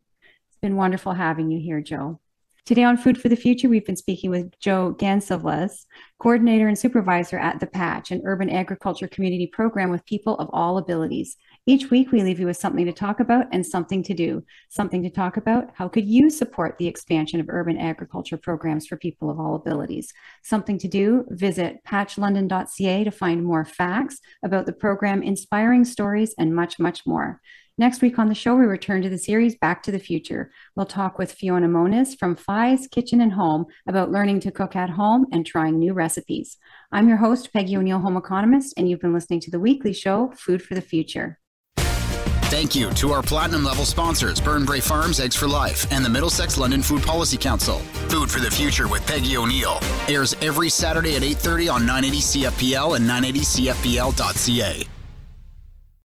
It's 0.49 0.59
been 0.63 0.77
wonderful 0.77 1.13
having 1.13 1.51
you 1.51 1.61
here, 1.61 1.81
Joe. 1.81 2.19
Today 2.65 2.85
on 2.85 2.97
Food 2.97 3.21
for 3.21 3.29
the 3.29 3.35
Future, 3.35 3.69
we've 3.69 3.85
been 3.85 3.97
speaking 3.97 4.31
with 4.31 4.57
Joe 4.61 4.95
Gonsalves, 4.97 5.85
coordinator 6.21 6.69
and 6.69 6.79
supervisor 6.79 7.37
at 7.37 7.59
The 7.59 7.67
Patch, 7.67 8.13
an 8.13 8.23
urban 8.25 8.49
agriculture 8.49 9.09
community 9.09 9.49
program 9.49 9.91
with 9.91 10.07
people 10.07 10.37
of 10.37 10.49
all 10.53 10.79
abilities. 10.79 11.37
Each 11.67 11.91
week, 11.91 12.13
we 12.13 12.23
leave 12.23 12.39
you 12.39 12.47
with 12.47 12.57
something 12.57 12.87
to 12.87 12.93
talk 12.93 13.19
about 13.19 13.47
and 13.51 13.67
something 13.67 14.05
to 14.05 14.15
do. 14.15 14.45
Something 14.69 15.03
to 15.03 15.11
talk 15.11 15.37
about 15.37 15.71
how 15.75 15.89
could 15.89 16.07
you 16.07 16.31
support 16.31 16.79
the 16.79 16.87
expansion 16.87 17.41
of 17.41 17.49
urban 17.49 17.79
agriculture 17.79 18.37
programs 18.37 18.87
for 18.87 18.97
people 18.97 19.29
of 19.29 19.41
all 19.41 19.57
abilities? 19.57 20.13
Something 20.45 20.79
to 20.79 20.87
do 20.87 21.25
visit 21.31 21.83
patchlondon.ca 21.85 23.03
to 23.03 23.11
find 23.11 23.45
more 23.45 23.65
facts 23.65 24.21
about 24.45 24.67
the 24.67 24.73
program, 24.73 25.21
inspiring 25.21 25.85
stories, 25.85 26.33
and 26.39 26.55
much, 26.55 26.79
much 26.79 27.05
more. 27.09 27.41
Next 27.79 28.03
week 28.03 28.19
on 28.19 28.29
the 28.29 28.35
show, 28.35 28.55
we 28.55 28.67
return 28.67 29.01
to 29.01 29.09
the 29.09 29.17
series 29.17 29.57
Back 29.57 29.83
to 29.85 29.91
the 29.93 29.99
Future. 29.99 30.53
We'll 30.77 30.85
talk 30.85 31.19
with 31.19 31.33
Fiona 31.33 31.69
Moniz 31.69 32.15
from 32.15 32.37
Fi's 32.37 32.87
Kitchen 32.87 33.23
and 33.23 33.33
Home 33.33 33.65
about 33.87 34.13
learning 34.13 34.41
to 34.41 34.51
cook 34.51 34.77
at 34.77 34.91
home 34.91 35.27
and 35.33 35.47
trying 35.47 35.79
new 35.79 35.95
recipes. 35.95 36.59
I'm 36.93 37.09
your 37.09 37.17
host, 37.17 37.51
Peggy 37.51 37.79
O'Neill, 37.79 38.01
home 38.01 38.19
economist, 38.19 38.75
and 38.77 38.91
you've 38.91 39.01
been 39.01 39.15
listening 39.15 39.41
to 39.41 39.51
the 39.51 39.59
weekly 39.59 39.95
show, 39.95 40.33
Food 40.37 40.63
for 40.63 40.75
the 40.75 40.83
Future. 40.83 41.39
Thank 41.77 42.77
you 42.77 42.91
to 42.91 43.13
our 43.13 43.23
platinum 43.23 43.65
level 43.65 43.87
sponsors, 43.87 44.39
Burnbrae 44.39 44.83
Farms, 44.83 45.19
Eggs 45.19 45.35
for 45.35 45.49
Life, 45.49 45.91
and 45.91 46.05
the 46.05 46.11
Middlesex 46.11 46.59
London 46.59 46.83
Food 46.83 47.03
Policy 47.03 47.39
Council. 47.39 47.79
Food 48.11 48.31
for 48.31 48.41
the 48.41 48.51
Future 48.51 48.87
with 48.87 49.07
Peggy 49.07 49.39
O'Neill 49.39 49.81
airs 50.09 50.35
every 50.43 50.69
Saturday 50.69 51.17
at 51.17 51.23
8:30 51.23 51.73
on 51.73 51.87
980 51.87 52.21
CFPL 52.21 52.97
and 52.97 53.09
980CFPL.ca. 53.09 54.92